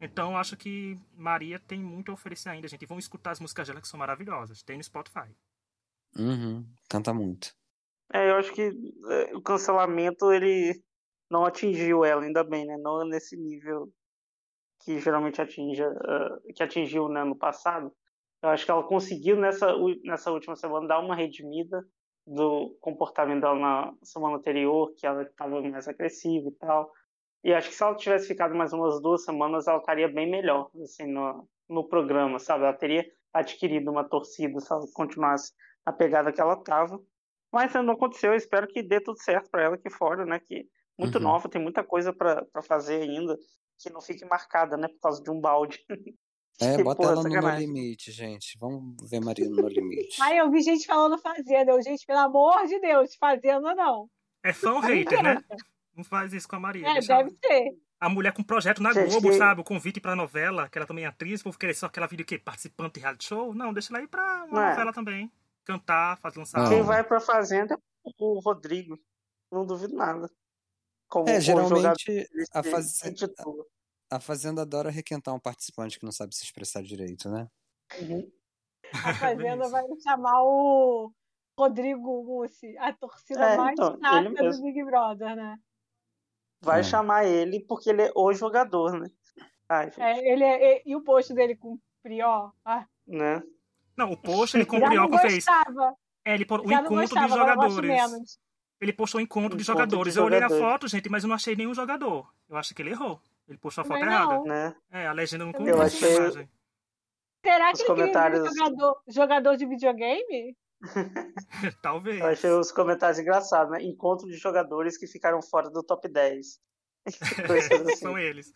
[0.00, 2.82] Então, acho que Maria tem muito a oferecer ainda, gente.
[2.82, 4.62] E vão escutar as músicas dela que são maravilhosas.
[4.62, 5.28] Tem no Spotify.
[6.16, 7.54] Uhum, canta muito.
[8.12, 10.82] É, eu acho que é, o cancelamento, ele
[11.30, 12.76] não atingiu ela, ainda bem, né?
[12.78, 13.92] Não nesse nível
[14.82, 17.92] que geralmente atinge, uh, que atingiu né, no passado.
[18.42, 21.84] Eu acho que ela conseguiu, nessa, nessa última semana, dar uma redimida
[22.26, 26.90] do comportamento dela na semana anterior, que ela estava mais agressiva e tal.
[27.42, 30.70] E acho que se ela tivesse ficado mais umas duas semanas, ela estaria bem melhor,
[30.82, 32.64] assim, no, no programa, sabe?
[32.64, 35.52] Ela teria adquirido uma torcida se ela continuasse
[35.86, 37.00] a pegada que ela estava.
[37.52, 40.38] Mas não aconteceu, eu espero que dê tudo certo para ela aqui fora, né?
[40.38, 40.68] Que
[40.98, 41.24] muito Uhum.
[41.24, 43.36] nova, tem muita coisa para fazer ainda,
[43.78, 44.86] que não fique marcada, né?
[44.88, 45.82] Por causa de um balde.
[46.62, 47.58] É, Que bota porra, ela no No.
[47.58, 48.58] Limite, gente.
[48.60, 50.20] Vamos ver Maria no No Limite.
[50.20, 51.72] Ai, eu vi gente falando fazenda.
[51.72, 54.10] Eu, gente, pelo amor de Deus, fazenda não.
[54.44, 55.38] É fã ou hater, né?
[56.00, 56.86] Não faz isso com a Maria.
[56.86, 57.78] É, ela- deve ser.
[58.00, 59.60] A mulher com projeto na Globo, que- sabe?
[59.60, 62.24] O convite pra novela, que ela também é atriz, o povo querer só aquela vídeo
[62.24, 63.54] que participante de reality show.
[63.54, 64.70] Não, deixa ela ir pra uma é.
[64.70, 65.30] novela também.
[65.66, 66.62] Cantar, fazer lançar.
[66.62, 66.70] Não.
[66.70, 68.98] Quem vai pra fazenda é o Rodrigo.
[69.52, 70.30] Não duvido nada.
[71.10, 71.92] Como É, geralmente a,
[72.62, 73.00] de- faz...
[73.14, 73.66] de tudo.
[74.10, 77.48] a Fazenda adora requentar um participante que não sabe se expressar direito, né?
[78.00, 78.32] Uhum.
[78.92, 78.92] A
[79.58, 79.70] Fazenda isso.
[79.72, 81.12] vai chamar o
[81.58, 84.62] Rodrigo Mussi, a torcida É, mais então, chata do.
[84.62, 85.56] Big Brother, né?
[86.62, 86.82] Vai É.
[86.82, 89.08] chamar ele porque ele é o jogador, né?
[89.68, 92.50] Ai, É, ele é, e, e o post dele com o Prió?
[92.64, 93.42] Ah, né?
[93.96, 95.44] Não, o post ele com o não Brioco fez.
[96.24, 98.38] É, ele pôs o encontro de gostava, gosto jogadores.
[98.80, 100.16] Ele postou o encontro de Encontro de jogadores.
[100.16, 100.72] Eu olhei na jogadores.
[100.72, 102.32] foto, gente, mas eu não achei nenhum jogador.
[102.48, 103.20] Eu acho que ele errou.
[103.46, 104.40] Ele postou a foto errada.
[104.42, 104.74] né?
[104.90, 105.52] É, a legenda não
[105.82, 106.48] essa achei- imagem.
[107.44, 108.48] Será que os ele comentários...
[108.48, 110.56] queria jogador, jogador de videogame?
[111.82, 112.20] Talvez.
[112.20, 113.82] Eu achei os comentários engraçados, né?
[113.82, 116.60] Encontro de jogadores que ficaram fora do top 10.
[117.06, 117.96] assim.
[117.96, 118.52] São eles.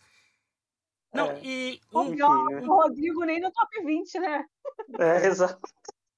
[1.13, 1.39] Não, é.
[1.43, 1.79] e.
[1.93, 2.61] Um, Enfim, né?
[2.61, 4.45] O Rodrigo nem no top 20, né?
[4.99, 5.59] É, exato.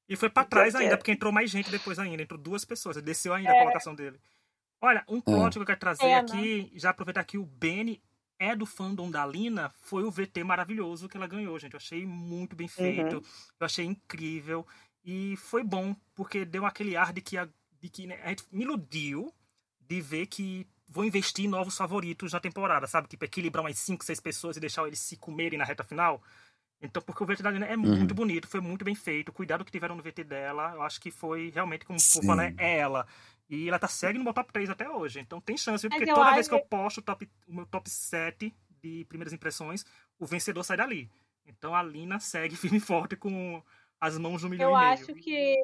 [0.10, 0.98] E foi para trás ainda, é.
[0.98, 2.24] porque entrou mais gente depois ainda.
[2.24, 3.02] Entrou duas pessoas.
[3.02, 3.58] Desceu ainda é.
[3.58, 4.20] a colocação dele.
[4.82, 5.52] Olha, um plot é.
[5.52, 6.80] que eu quero trazer é, aqui, né?
[6.80, 8.02] já aproveitar que o Benny
[8.40, 11.74] é do fandom da Lina, foi o VT maravilhoso que ela ganhou, gente.
[11.74, 13.18] Eu achei muito bem feito.
[13.18, 13.24] Uhum.
[13.60, 14.66] Eu achei incrível.
[15.08, 17.48] E foi bom, porque deu aquele ar de que, a,
[17.80, 19.34] de que né, a gente me iludiu
[19.80, 23.08] de ver que vou investir em novos favoritos na temporada, sabe?
[23.08, 26.22] Tipo, equilibrar umas 5, 6 pessoas e deixar eles se comerem na reta final.
[26.82, 28.00] Então, porque o VT da Lina é uhum.
[28.00, 29.32] muito bonito, foi muito bem feito.
[29.32, 32.54] Cuidado que tiveram no VT dela, eu acho que foi realmente, como o povo né,
[32.58, 33.08] é ela.
[33.50, 35.22] E ela tá segue no meu top 3 até hoje.
[35.22, 38.54] Então tem chance, porque toda vez que eu posto o, top, o meu top 7
[38.82, 39.86] de primeiras impressões,
[40.20, 41.10] o vencedor sai dali.
[41.46, 43.64] Então a Lina segue firme e forte com
[44.00, 44.94] as mãos no milhão eu e meio.
[44.94, 45.64] Acho que,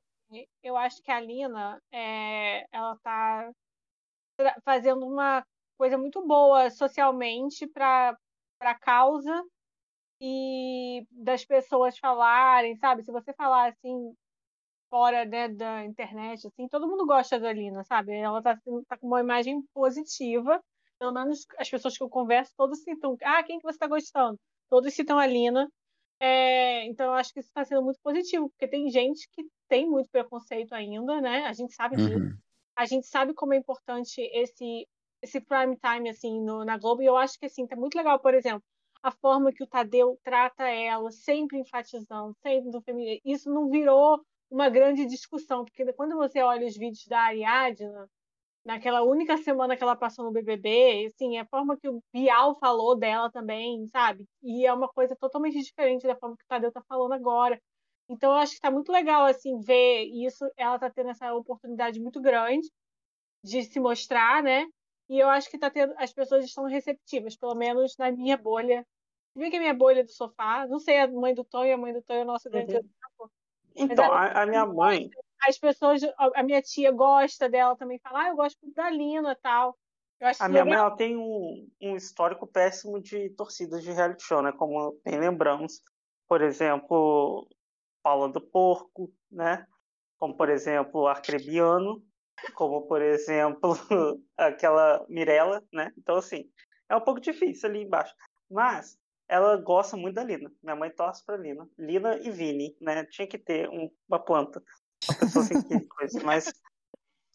[0.64, 3.52] eu acho que a Lina, é, ela tá
[4.64, 5.46] fazendo uma
[5.78, 8.18] coisa muito boa socialmente para
[8.62, 9.44] a causa
[10.20, 13.04] e das pessoas falarem, sabe?
[13.04, 14.16] Se você falar assim
[14.90, 18.14] fora né, da internet, assim, todo mundo gosta da Lina, sabe?
[18.14, 18.56] Ela tá,
[18.88, 20.62] tá com uma imagem positiva.
[21.00, 23.18] Pelo menos as pessoas que eu converso, todos citam.
[23.24, 24.40] Ah, quem que você está gostando?
[24.70, 25.68] Todos citam a Lina.
[26.26, 29.86] É, então eu acho que isso está sendo muito positivo, porque tem gente que tem
[29.86, 31.44] muito preconceito ainda, né?
[31.48, 32.18] A gente sabe disso.
[32.18, 32.38] Uhum.
[32.78, 34.88] A gente sabe como é importante esse
[35.22, 38.20] esse prime time assim no, na Globo e eu acho que assim tá muito legal,
[38.20, 38.64] por exemplo,
[39.02, 43.20] a forma que o Tadeu trata ela, sempre enfatizando, sempre do feminino.
[43.26, 48.10] Isso não virou uma grande discussão, porque quando você olha os vídeos da Ariadna,
[48.66, 52.96] naquela única semana que ela passou no BBB, assim, a forma que o Bial falou
[52.96, 54.26] dela também, sabe?
[54.42, 57.62] E é uma coisa totalmente diferente da forma que o Tadeu tá falando agora.
[58.10, 60.46] Então, eu acho que tá muito legal, assim, ver isso.
[60.58, 62.68] Ela tá tendo essa oportunidade muito grande
[63.44, 64.66] de se mostrar, né?
[65.10, 68.86] E eu acho que tá tendo, as pessoas estão receptivas, pelo menos na minha bolha.
[69.36, 71.92] Vê que a minha bolha do sofá, não sei a mãe do Tonho, a mãe
[71.92, 73.30] do Tonho é o nosso grande uhum.
[73.76, 75.10] Então, a, a, minha mãe.
[75.48, 76.02] As pessoas,
[76.36, 79.78] a minha tia gosta dela também, fala, ah, eu gosto da Lina tal.
[80.40, 84.52] a minha mãe ela tem um, um histórico péssimo de torcidas de reality show, né?
[84.54, 85.82] Como bem lembramos.
[86.28, 87.48] Por exemplo,
[88.02, 89.66] Paula do Porco, né?
[90.18, 92.02] Como, por exemplo, Arcrebiano.
[92.56, 93.74] Como, por exemplo,
[94.38, 95.92] aquela Mirella, né?
[95.98, 96.50] Então, assim,
[96.90, 98.14] é um pouco difícil ali embaixo.
[98.50, 100.52] Mas ela gosta muito da Lina.
[100.62, 101.68] Minha mãe torce pra Lina.
[101.78, 103.06] Lina e Vini, né?
[103.06, 104.62] Tinha que ter um, uma planta.
[105.20, 106.24] Pessoa que coisa.
[106.24, 106.54] Mas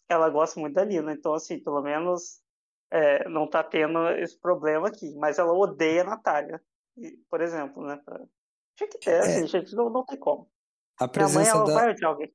[0.07, 1.13] ela gosta muito da Lina.
[1.13, 2.41] Então, assim, pelo menos
[2.91, 5.13] é, não tá tendo esse problema aqui.
[5.15, 6.61] Mas ela odeia a Natália,
[7.29, 7.99] por exemplo, né?
[8.75, 9.47] Tinha que ter, assim, é.
[9.47, 10.49] gente, não, não tem como.
[10.99, 11.73] A presença mãe, ela da...
[11.73, 12.33] vai odiar alguém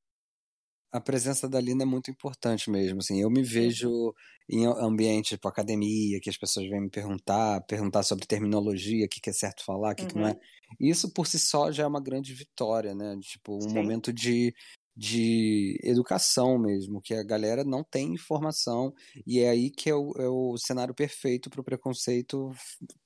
[0.94, 3.00] a presença da Lina é muito importante mesmo.
[3.00, 4.14] Assim, eu me vejo
[4.48, 9.20] em ambiente tipo academia, que as pessoas vêm me perguntar, perguntar sobre terminologia, o que,
[9.20, 10.08] que é certo falar, o que, uhum.
[10.08, 10.30] que não é.
[10.30, 10.38] Uhum.
[10.78, 13.18] Isso por si só já é uma grande vitória, né?
[13.22, 13.74] Tipo, um Sim.
[13.74, 14.54] momento de,
[14.96, 18.94] de educação mesmo, que a galera não tem informação
[19.26, 22.52] e é aí que é o, é o cenário perfeito para o preconceito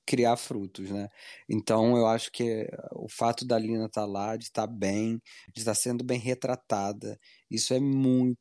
[0.05, 1.09] criar frutos, né?
[1.49, 5.19] Então eu acho que o fato da Lina estar tá lá, de estar tá bem,
[5.53, 7.19] de estar tá sendo bem retratada,
[7.49, 8.37] isso é muito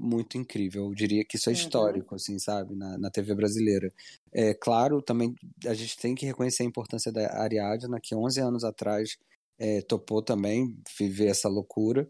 [0.00, 0.84] muito incrível.
[0.86, 1.58] Eu diria que isso é uhum.
[1.58, 3.90] histórico, assim, sabe, na, na TV brasileira.
[4.32, 5.34] É claro, também
[5.66, 9.16] a gente tem que reconhecer a importância da Ariadna, que 11 anos atrás
[9.58, 12.06] é, topou também viver essa loucura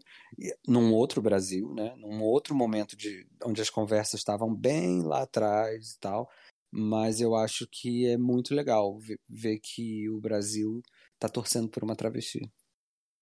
[0.67, 1.93] num outro Brasil, né?
[1.97, 6.29] Num outro momento de onde as conversas estavam bem lá atrás e tal.
[6.71, 10.81] Mas eu acho que é muito legal ver, ver que o Brasil
[11.13, 12.51] está torcendo por uma travesti.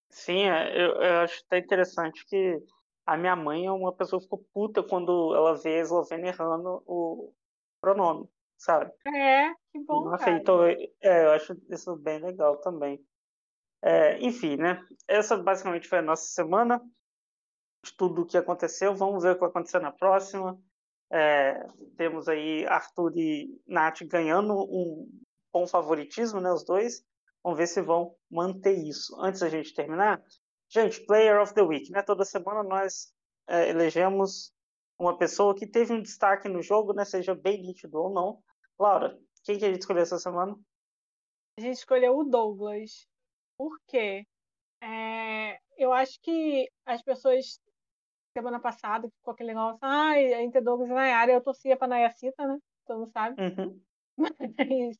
[0.10, 2.60] Sim, é, eu, eu acho até interessante que
[3.06, 6.82] a minha mãe é uma pessoa que ficou puta quando ela vê a Eslovênia errando
[6.86, 7.34] o
[7.82, 8.92] pronome, sabe?
[9.08, 10.06] É, que bom.
[10.06, 10.38] Nossa, cara.
[10.38, 13.04] Então, é, eu acho isso bem legal também.
[13.86, 14.82] É, enfim, né?
[15.08, 16.82] Essa basicamente foi a nossa semana.
[17.98, 18.96] Tudo o que aconteceu.
[18.96, 20.58] Vamos ver o que vai acontecer na próxima.
[21.12, 21.68] É,
[21.98, 25.06] temos aí Arthur e Nath ganhando um
[25.52, 26.50] bom favoritismo, né?
[26.52, 27.04] Os dois.
[27.44, 29.14] Vamos ver se vão manter isso.
[29.20, 30.24] Antes da gente terminar,
[30.70, 32.02] gente, Player of the Week, né?
[32.02, 33.14] Toda semana nós
[33.50, 34.54] é, elegemos
[34.98, 37.04] uma pessoa que teve um destaque no jogo, né?
[37.04, 38.42] Seja bem nítido ou não.
[38.80, 40.58] Laura, quem que a gente escolheu essa semana?
[41.60, 43.12] A gente escolheu o Douglas.
[43.58, 44.26] Por quê?
[44.82, 47.60] É, eu acho que as pessoas,
[48.36, 52.46] semana passada, ficou aquele negócio, ai, ah, entre Douglas e Nayara, eu torcia pra Nayacita,
[52.46, 52.58] né?
[52.86, 53.42] Todo mundo sabe.
[53.42, 53.82] Uhum.
[54.58, 54.98] Mas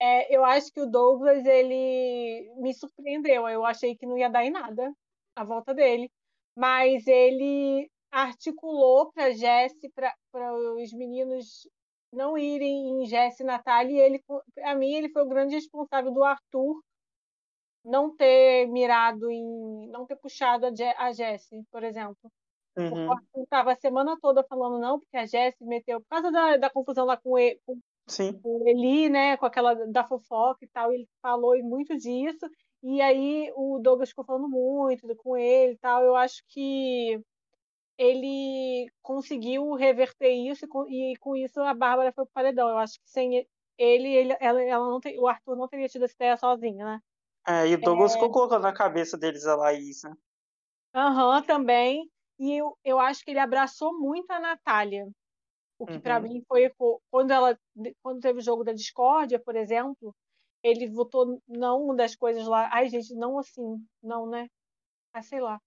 [0.00, 3.48] É, eu acho que o Douglas, ele me surpreendeu.
[3.48, 4.92] Eu achei que não ia dar em nada
[5.36, 6.10] a volta dele.
[6.56, 10.14] Mas ele articulou para Jesse, para
[10.76, 11.68] os meninos
[12.12, 13.92] não irem em Jesse e Natália.
[13.92, 14.24] E ele,
[14.54, 16.80] para mim, ele foi o grande responsável do Arthur
[17.84, 19.88] não ter mirado em.
[19.88, 22.30] não ter puxado a, Je a Jessie, por exemplo.
[22.76, 23.12] Uhum.
[23.12, 26.00] Arthur estava a semana toda falando não, porque a Jessie meteu.
[26.00, 27.78] Por causa da, da confusão lá com, ele, com,
[28.42, 29.36] com Eli, né?
[29.36, 32.48] Com aquela da fofoca e tal, ele falou muito disso.
[32.82, 36.02] E aí o Douglas ficou falando muito com ele e tal.
[36.02, 37.20] Eu acho que
[37.98, 42.68] ele conseguiu reverter isso e com isso a Bárbara foi pro paredão.
[42.68, 46.04] Eu acho que sem ele, ele ela, ela não tem, o Arthur não teria tido
[46.04, 47.00] essa ideia sozinho, né?
[47.46, 48.14] É, e o Douglas é...
[48.14, 50.14] ficou colocando na cabeça deles a Laís, né?
[50.94, 52.10] Aham, uhum, também.
[52.38, 55.06] E eu, eu acho que ele abraçou muito a Natália.
[55.78, 56.00] O que uhum.
[56.00, 56.70] para mim foi
[57.10, 57.58] quando ela
[58.02, 60.14] quando teve o jogo da discórdia, por exemplo,
[60.62, 62.68] ele votou não das coisas lá.
[62.72, 64.48] Ai, gente, não assim, não, né?
[65.12, 65.60] Ah, sei lá.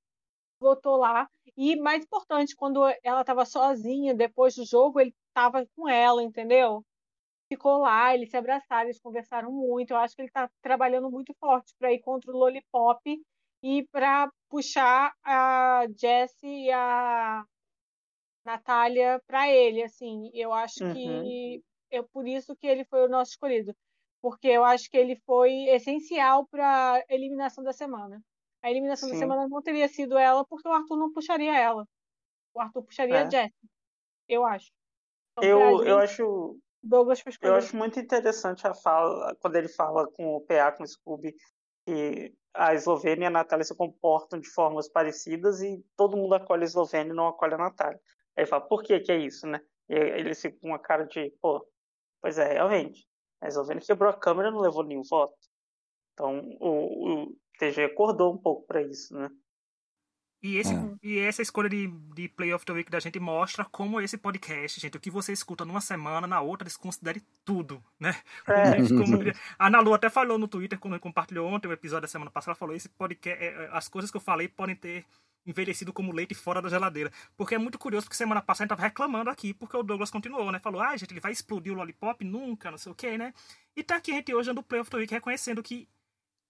[0.59, 1.27] Votou lá.
[1.57, 6.83] E mais importante, quando ela estava sozinha depois do jogo, ele estava com ela, entendeu?
[7.53, 9.91] Ficou lá, eles se abraçaram, eles conversaram muito.
[9.91, 12.99] Eu acho que ele está trabalhando muito forte para ir contra o Lollipop
[13.61, 17.45] e para puxar a Jessie e a
[18.43, 19.83] Natália para ele.
[19.83, 20.93] Assim, eu acho uhum.
[20.93, 23.75] que é por isso que ele foi o nosso escolhido,
[24.21, 28.21] porque eu acho que ele foi essencial para a eliminação da semana.
[28.63, 29.15] A eliminação Sim.
[29.15, 31.85] da semana não teria sido ela, porque o Arthur não puxaria ela.
[32.53, 33.23] O Arthur puxaria é.
[33.23, 33.69] a Jessie,
[34.27, 34.71] eu acho.
[35.37, 40.05] Então, eu, gente, eu acho Douglas Eu acho muito interessante a fala, quando ele fala
[40.11, 41.33] com o PA, com o Scooby,
[41.85, 46.63] que a Eslovênia e a Natália se comportam de formas parecidas e todo mundo acolhe
[46.63, 47.99] a Eslovênia e não acolhe a Natália.
[48.35, 49.61] Aí ele fala, por que que é isso, né?
[49.89, 51.65] E ele fica com uma cara de, pô,
[52.21, 53.07] pois é, realmente.
[53.41, 55.35] A Eslovênia quebrou a câmera e não levou nenhum voto.
[56.13, 59.29] Então o, o TG acordou um pouco para isso, né?
[60.43, 60.95] E, esse, é.
[61.01, 64.77] e essa escolha de, de Play of the Week da gente mostra como esse podcast,
[64.77, 68.13] gente, o que você escuta numa semana, na outra, desconsidere tudo, né?
[68.45, 68.75] É.
[68.89, 69.19] Como,
[69.57, 72.51] a Ana Lu até falou no Twitter, quando compartilhou ontem o episódio da semana passada,
[72.51, 75.05] ela falou, esse podcast, é, é, as coisas que eu falei podem ter
[75.45, 77.09] envelhecido como leite fora da geladeira.
[77.37, 80.11] Porque é muito curioso, porque semana passada a gente tava reclamando aqui, porque o Douglas
[80.11, 80.59] continuou, né?
[80.59, 82.21] Falou, ah, gente, ele vai explodir o Lollipop?
[82.25, 83.33] Nunca, não sei o que, né?
[83.75, 85.87] E tá aqui a gente hoje no Play of the Week reconhecendo que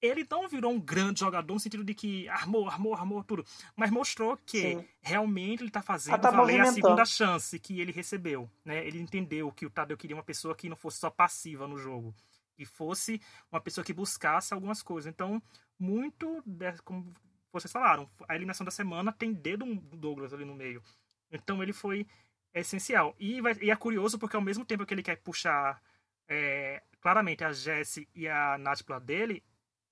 [0.03, 3.45] ele não virou um grande jogador no sentido de que armou, armou, armou tudo.
[3.73, 4.87] Mas mostrou que Sim.
[5.01, 8.51] realmente ele está fazendo tá valer a segunda chance que ele recebeu.
[8.65, 8.85] Né?
[8.85, 12.13] Ele entendeu que o Tadeu queria uma pessoa que não fosse só passiva no jogo.
[12.57, 15.09] Que fosse uma pessoa que buscasse algumas coisas.
[15.09, 15.41] Então,
[15.79, 16.43] muito,
[16.83, 17.13] como
[17.53, 20.83] vocês falaram, a eliminação da semana tem dedo do Douglas ali no meio.
[21.31, 22.05] Então ele foi
[22.53, 23.15] essencial.
[23.17, 25.81] E, vai, e é curioso porque ao mesmo tempo que ele quer puxar
[26.27, 29.41] é, claramente a Jessie e a Nath pro lado dele,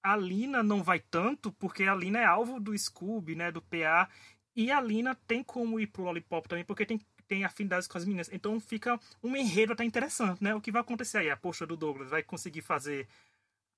[0.04, 4.10] a Lina não vai tanto, porque a Lina é alvo do Scooby, né, do PA,
[4.56, 8.06] e a Lina tem como ir pro Lollipop também, porque tem, tem afinidades com as
[8.06, 8.30] meninas.
[8.32, 10.54] Então fica um enredo até interessante, né?
[10.54, 11.30] O que vai acontecer aí?
[11.30, 13.08] A poxa do Douglas vai conseguir fazer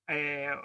[0.08, 0.60] é,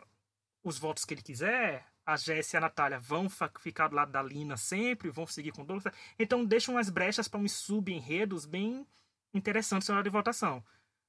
[0.64, 1.86] os votos que ele quiser?
[2.06, 3.28] A Jéssica e a Natália vão
[3.60, 5.94] ficar do lado da Lina sempre, vão seguir com o Douglas.
[6.18, 8.88] Então deixa umas brechas para uns sub-enredos bem
[9.34, 10.64] interessantes na hora de votação.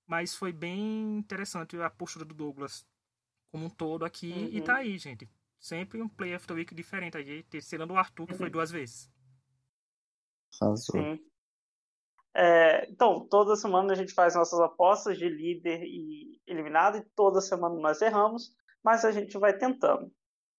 [0.07, 2.84] Mas foi bem interessante a postura do Douglas
[3.51, 4.32] como um todo aqui.
[4.32, 4.48] Uhum.
[4.53, 5.28] E tá aí, gente.
[5.59, 8.38] Sempre um Play of the Week diferente aí, terceirando o Arthur, que uhum.
[8.38, 9.11] foi duas vezes.
[10.76, 11.18] Sim.
[12.34, 17.40] É, então, toda semana a gente faz nossas apostas de líder e eliminado, e toda
[17.40, 20.11] semana nós erramos, mas a gente vai tentando.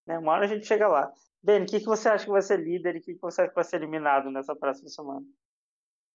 [0.06, 0.20] Né?
[0.20, 1.12] Uma hora a gente chega lá.
[1.44, 3.42] Ben, o que, que você acha que vai ser líder e o que, que você
[3.42, 5.26] acha que vai ser eliminado nessa próxima semana?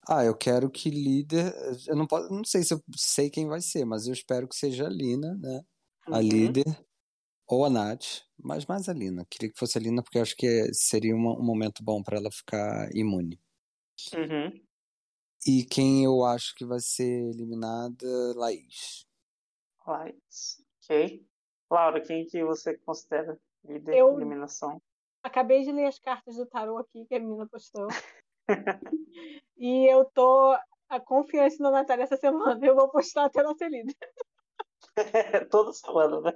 [0.08, 1.52] Ah, eu quero que líder.
[1.88, 4.54] Eu não, posso, não sei se eu sei quem vai ser, mas eu espero que
[4.54, 5.62] seja a Lina, né?
[6.06, 6.20] A uhum.
[6.20, 6.86] líder
[7.48, 9.24] ou a Nath, mas mais a Lina.
[9.30, 12.16] Queria que fosse a Lina porque eu acho que seria uma, um momento bom para
[12.16, 13.40] ela ficar imune.
[14.14, 14.52] Uhum.
[15.46, 19.06] E quem eu acho que vai ser eliminada, Laís.
[19.86, 21.24] Laís, ok.
[21.70, 24.80] Laura, quem que você considera líder eu de eliminação?
[25.22, 27.88] Acabei de ler as cartas do tarô aqui que a menina postou.
[29.56, 30.56] e eu tô
[30.88, 32.64] a confiança na Natália essa semana.
[32.64, 33.96] Eu vou postar até ela ser líder.
[35.50, 36.32] Toda semana, né?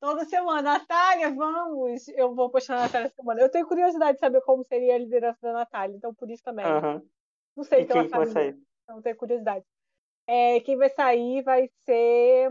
[0.00, 0.78] Toda semana.
[0.78, 2.08] Natália, vamos!
[2.08, 3.40] Eu vou postar a Natália essa semana.
[3.40, 6.66] Eu tenho curiosidade de saber como seria a liderança da Natália, então por isso também.
[6.66, 7.08] Uhum.
[7.56, 8.24] Não sei se ela sabe.
[8.24, 8.58] Vai sair?
[8.88, 9.64] Não tenho curiosidade.
[10.26, 12.50] É, quem vai sair vai ser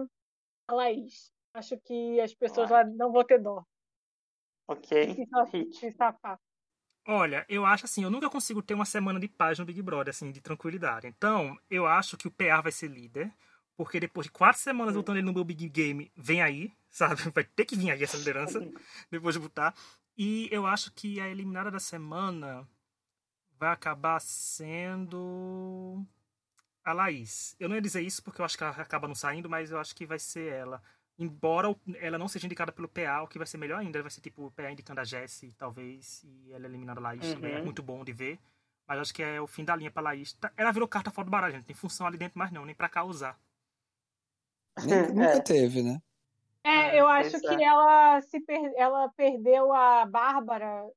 [0.67, 1.31] a Laís.
[1.53, 3.63] Acho que as pessoas lá não vão ter dó.
[4.67, 5.27] Ok.
[5.73, 6.39] Se safar.
[7.07, 10.09] Olha, eu acho assim, eu nunca consigo ter uma semana de paz no Big Brother,
[10.09, 11.05] assim, de tranquilidade.
[11.05, 13.31] Então, eu acho que o PA vai ser líder
[13.77, 17.15] porque depois de quatro semanas botando ele no meu Big Game, vem aí, sabe?
[17.33, 18.59] Vai ter que vir aí essa liderança
[19.11, 19.73] depois de botar.
[20.17, 22.67] E eu acho que a eliminada da semana
[23.57, 26.05] vai acabar sendo
[26.83, 27.55] a Laís.
[27.59, 29.79] Eu não ia dizer isso porque eu acho que ela acaba não saindo, mas eu
[29.79, 30.81] acho que vai ser ela.
[31.17, 34.21] Embora ela não seja indicada pelo PA, o que vai ser melhor ainda, vai ser
[34.21, 37.45] tipo o PA indicando a Jessie, talvez, e ela eliminando a Laís, uhum.
[37.45, 38.39] é muito bom de ver.
[38.87, 40.33] Mas acho que é o fim da linha pra Laís.
[40.33, 41.65] Tá, ela virou carta fora do baralho, gente.
[41.65, 43.39] Tem função ali dentro mais não, nem pra causar.
[44.83, 45.41] Nem, nunca é.
[45.41, 45.99] teve, né?
[46.63, 48.73] É, eu acho que ela se per...
[48.75, 50.87] ela perdeu a Bárbara.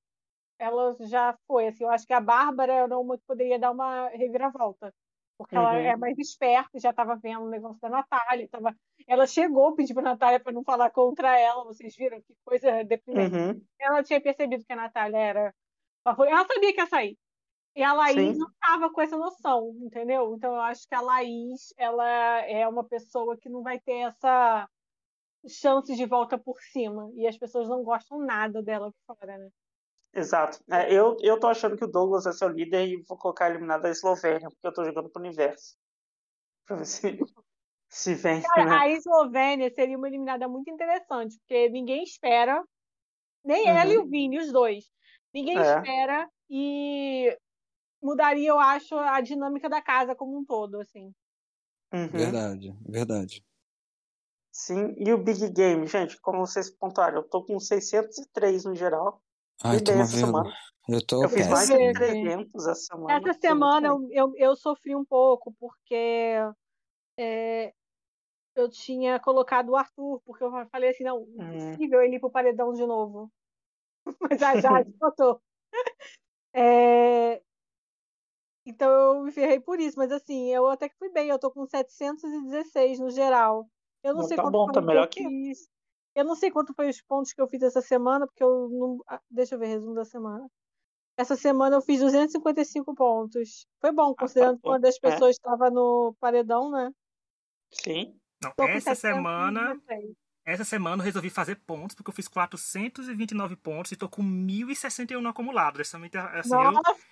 [0.59, 4.09] Ela já foi, assim, eu acho que a Bárbara era uma que poderia dar uma
[4.09, 4.93] reviravolta
[5.39, 5.62] porque uhum.
[5.62, 8.76] ela é mais esperta, já estava vendo o negócio da Natália, tava...
[9.07, 12.83] ela chegou pedir para a Natália para não falar contra ela, vocês viram que coisa
[12.83, 13.37] deprimente.
[13.37, 13.62] Uhum.
[13.79, 15.55] Ela tinha percebido que a Natália era
[16.05, 17.18] ela sabia que ia sair.
[17.79, 18.39] E a Laís Sim.
[18.41, 20.35] não estava com essa noção, entendeu?
[20.35, 24.68] Então eu acho que a Laís, ela é uma pessoa que não vai ter essa
[25.47, 27.09] chance de volta por cima.
[27.14, 29.49] E as pessoas não gostam nada dela por fora, né?
[30.12, 30.59] Exato.
[30.68, 33.87] É, eu, eu tô achando que o Douglas ser o líder e vou colocar eliminado
[33.87, 35.76] a Eslovênia, porque eu tô jogando pro universo.
[36.66, 37.01] Pra ver se,
[37.89, 38.43] se vem.
[38.43, 38.76] Cara, né?
[38.76, 42.61] A Eslovênia seria uma eliminada muito interessante, porque ninguém espera,
[43.45, 43.76] nem uhum.
[43.79, 44.85] ela e o Vini, os dois.
[45.33, 45.61] Ninguém é.
[45.61, 47.39] espera e
[48.03, 51.12] mudaria, eu acho, a dinâmica da casa como um todo, assim.
[51.92, 52.09] Uhum.
[52.09, 53.44] Verdade, verdade.
[54.53, 59.22] Sim, e o Big Game, gente, como vocês pontuaram, eu tô com 603 no geral.
[59.62, 60.42] Ai, tô vendo.
[60.88, 63.12] Eu tô eu fiz mais de 300 essa semana.
[63.12, 66.34] Essa semana eu, eu, eu, sofri um pouco, porque
[67.18, 67.72] é,
[68.57, 71.36] eu tinha colocado o Arthur, porque eu falei assim, não, hum.
[71.36, 73.30] impossível ele ir pro paredão de novo.
[74.20, 75.40] Mas a Jade botou.
[76.55, 77.42] É,
[78.69, 81.51] então eu me ferrei por isso, mas assim, eu até que fui bem, eu tô
[81.51, 83.66] com 716 no geral.
[84.03, 85.69] Eu não, não sei tá bom, tá melhor que fiz.
[86.14, 88.99] Eu não sei quanto foi os pontos que eu fiz essa semana, porque eu não.
[89.07, 90.49] Ah, deixa eu ver, resumo da semana.
[91.16, 93.66] Essa semana eu fiz 255 pontos.
[93.81, 95.01] Foi bom, considerando ah, que uma das é.
[95.01, 95.71] pessoas estava é.
[95.71, 96.93] no paredão, né?
[97.71, 98.14] Sim.
[98.43, 99.81] Não, essa semana.
[100.49, 105.28] Essa semana eu resolvi fazer pontos, porque eu fiz 429 pontos e tô com 1061
[105.28, 105.78] acumulados.
[105.82, 105.99] Assim,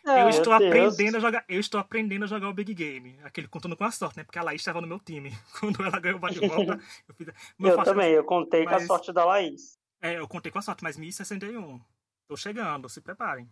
[0.07, 1.45] eu, eu, estou aprendendo a jogar.
[1.47, 3.21] Eu estou aprendendo a jogar o Big Game.
[3.23, 4.25] Aquele contando com a sorte, né?
[4.25, 5.37] Porque a Laís estava no meu time.
[5.61, 7.29] Quando ela ganhou o bate-volta, eu fiz.
[7.59, 9.79] eu também, eu contei mas, com a sorte da Laís.
[10.01, 11.79] É, eu contei com a sorte, mas 1061.
[12.27, 13.47] Tô chegando, se preparem.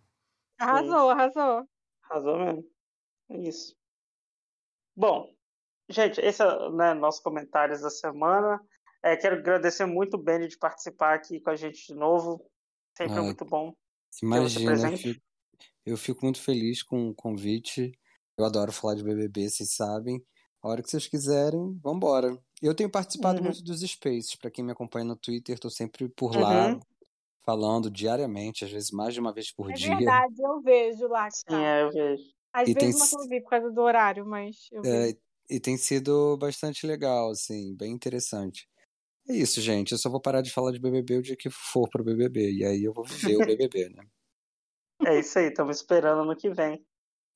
[0.59, 1.69] Arrasou, arrasou.
[2.09, 2.65] Arrasou mesmo.
[3.29, 3.77] É isso.
[4.97, 5.31] Bom,
[5.91, 8.65] gente, esse é né, nossos comentários da semana.
[9.05, 12.43] É, quero agradecer muito o Benny de participar aqui com a gente de novo.
[12.97, 13.75] Sempre ah, muito bom.
[14.23, 15.21] Imagina, eu fico,
[15.85, 17.93] eu fico muito feliz com o convite.
[18.39, 20.25] Eu adoro falar de BBB, vocês sabem.
[20.63, 22.35] A hora que vocês quiserem, vambora.
[22.63, 23.45] Eu tenho participado uhum.
[23.45, 24.37] muito dos Spaces.
[24.37, 26.81] Para quem me acompanha no Twitter, tô sempre por lá, uhum.
[27.45, 29.93] falando diariamente, às vezes mais de uma vez por é dia.
[29.93, 31.29] É verdade, eu vejo lá.
[31.31, 32.23] Sim, é, eu vejo.
[32.55, 32.99] Às e vezes tem...
[32.99, 35.19] não convido por causa do horário, mas eu é, vejo.
[35.51, 38.67] E tem sido bastante legal, assim, bem interessante.
[39.29, 39.93] É isso, gente.
[39.93, 42.53] Eu só vou parar de falar de BBB o dia que for pro BBB.
[42.53, 44.05] E aí eu vou viver o BBB, né?
[45.05, 46.83] É isso aí, estamos esperando no que vem.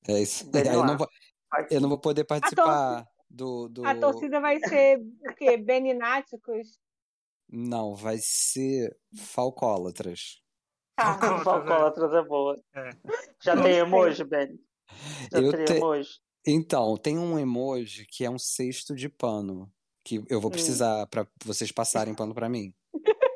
[0.06, 0.48] É isso.
[0.54, 1.08] Aí eu não, vou,
[1.70, 3.84] eu não vou poder participar do, do.
[3.84, 5.56] A torcida vai ser o quê?
[5.56, 6.78] Benináticos?
[7.50, 10.40] Não, vai ser Falcólatras.
[10.96, 12.62] Ah, Falcólatras é boa.
[12.74, 12.90] É.
[13.42, 14.58] Já tem emoji, Ben?
[15.32, 15.72] Já eu tem te...
[15.74, 16.10] emoji?
[16.46, 19.70] Então, tem um emoji que é um cesto de pano
[20.08, 20.52] que eu vou hum.
[20.52, 21.06] precisar hum.
[21.06, 22.72] para vocês passarem pano para mim.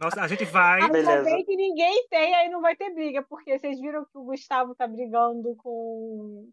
[0.00, 0.82] Nossa, a gente vai.
[0.82, 4.24] Ainda bem que ninguém tem, aí não vai ter briga, porque vocês viram que o
[4.24, 6.48] Gustavo tá brigando com.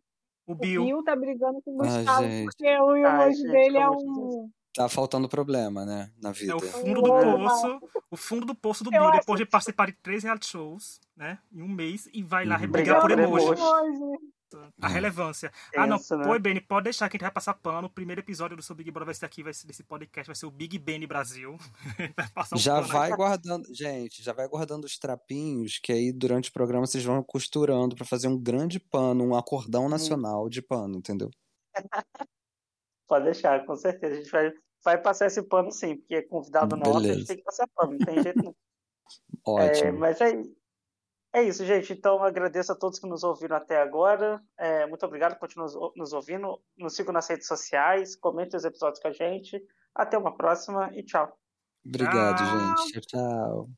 [0.45, 0.84] O Bill.
[0.84, 4.52] O Bill tá brigando com o Gustavo, ah, porque o emoji dele é um.
[4.72, 6.54] Tá faltando problema, né, na vida.
[6.54, 7.80] É o fundo do poço,
[8.12, 11.64] o fundo do poço do Bill, depois de participar de três reality shows, né, em
[11.64, 12.68] um mês, e vai lá uhum.
[12.68, 13.47] brigar por emoji.
[13.47, 14.20] emoji
[14.58, 14.91] a hum.
[14.91, 15.52] relevância.
[15.76, 16.26] ah, não, né?
[16.26, 17.88] pô, Benny, pode deixar que a gente vai passar pano.
[17.88, 20.36] O primeiro episódio do seu Big Brother vai ser aqui, vai ser, desse podcast vai
[20.36, 21.58] ser o Big Benny Brasil.
[22.54, 26.86] um já vai guardando, gente, já vai guardando os trapinhos que aí durante o programa
[26.86, 29.89] vocês vão costurando para fazer um grande pano, um acordão hum.
[29.89, 30.50] nacional hum.
[30.50, 31.30] de pano, entendeu?
[33.08, 34.14] pode deixar, com certeza.
[34.14, 36.93] A gente vai, vai passar esse pano sim, porque é convidado Beleza.
[36.93, 38.56] nosso, a gente tem que passar pano, não tem jeito não.
[39.45, 39.88] Ótimo.
[39.88, 40.41] É, mas aí,
[41.34, 41.93] é isso, gente.
[41.93, 44.41] Então, agradeço a todos que nos ouviram até agora.
[44.57, 46.59] É, muito obrigado por continuar nos ouvindo.
[46.77, 49.61] Nos sigam nas redes sociais, comentem os episódios com a gente.
[49.93, 51.38] Até uma próxima e tchau.
[51.86, 52.77] Obrigado, tchau.
[52.77, 52.91] gente.
[52.91, 53.69] Tchau, tchau.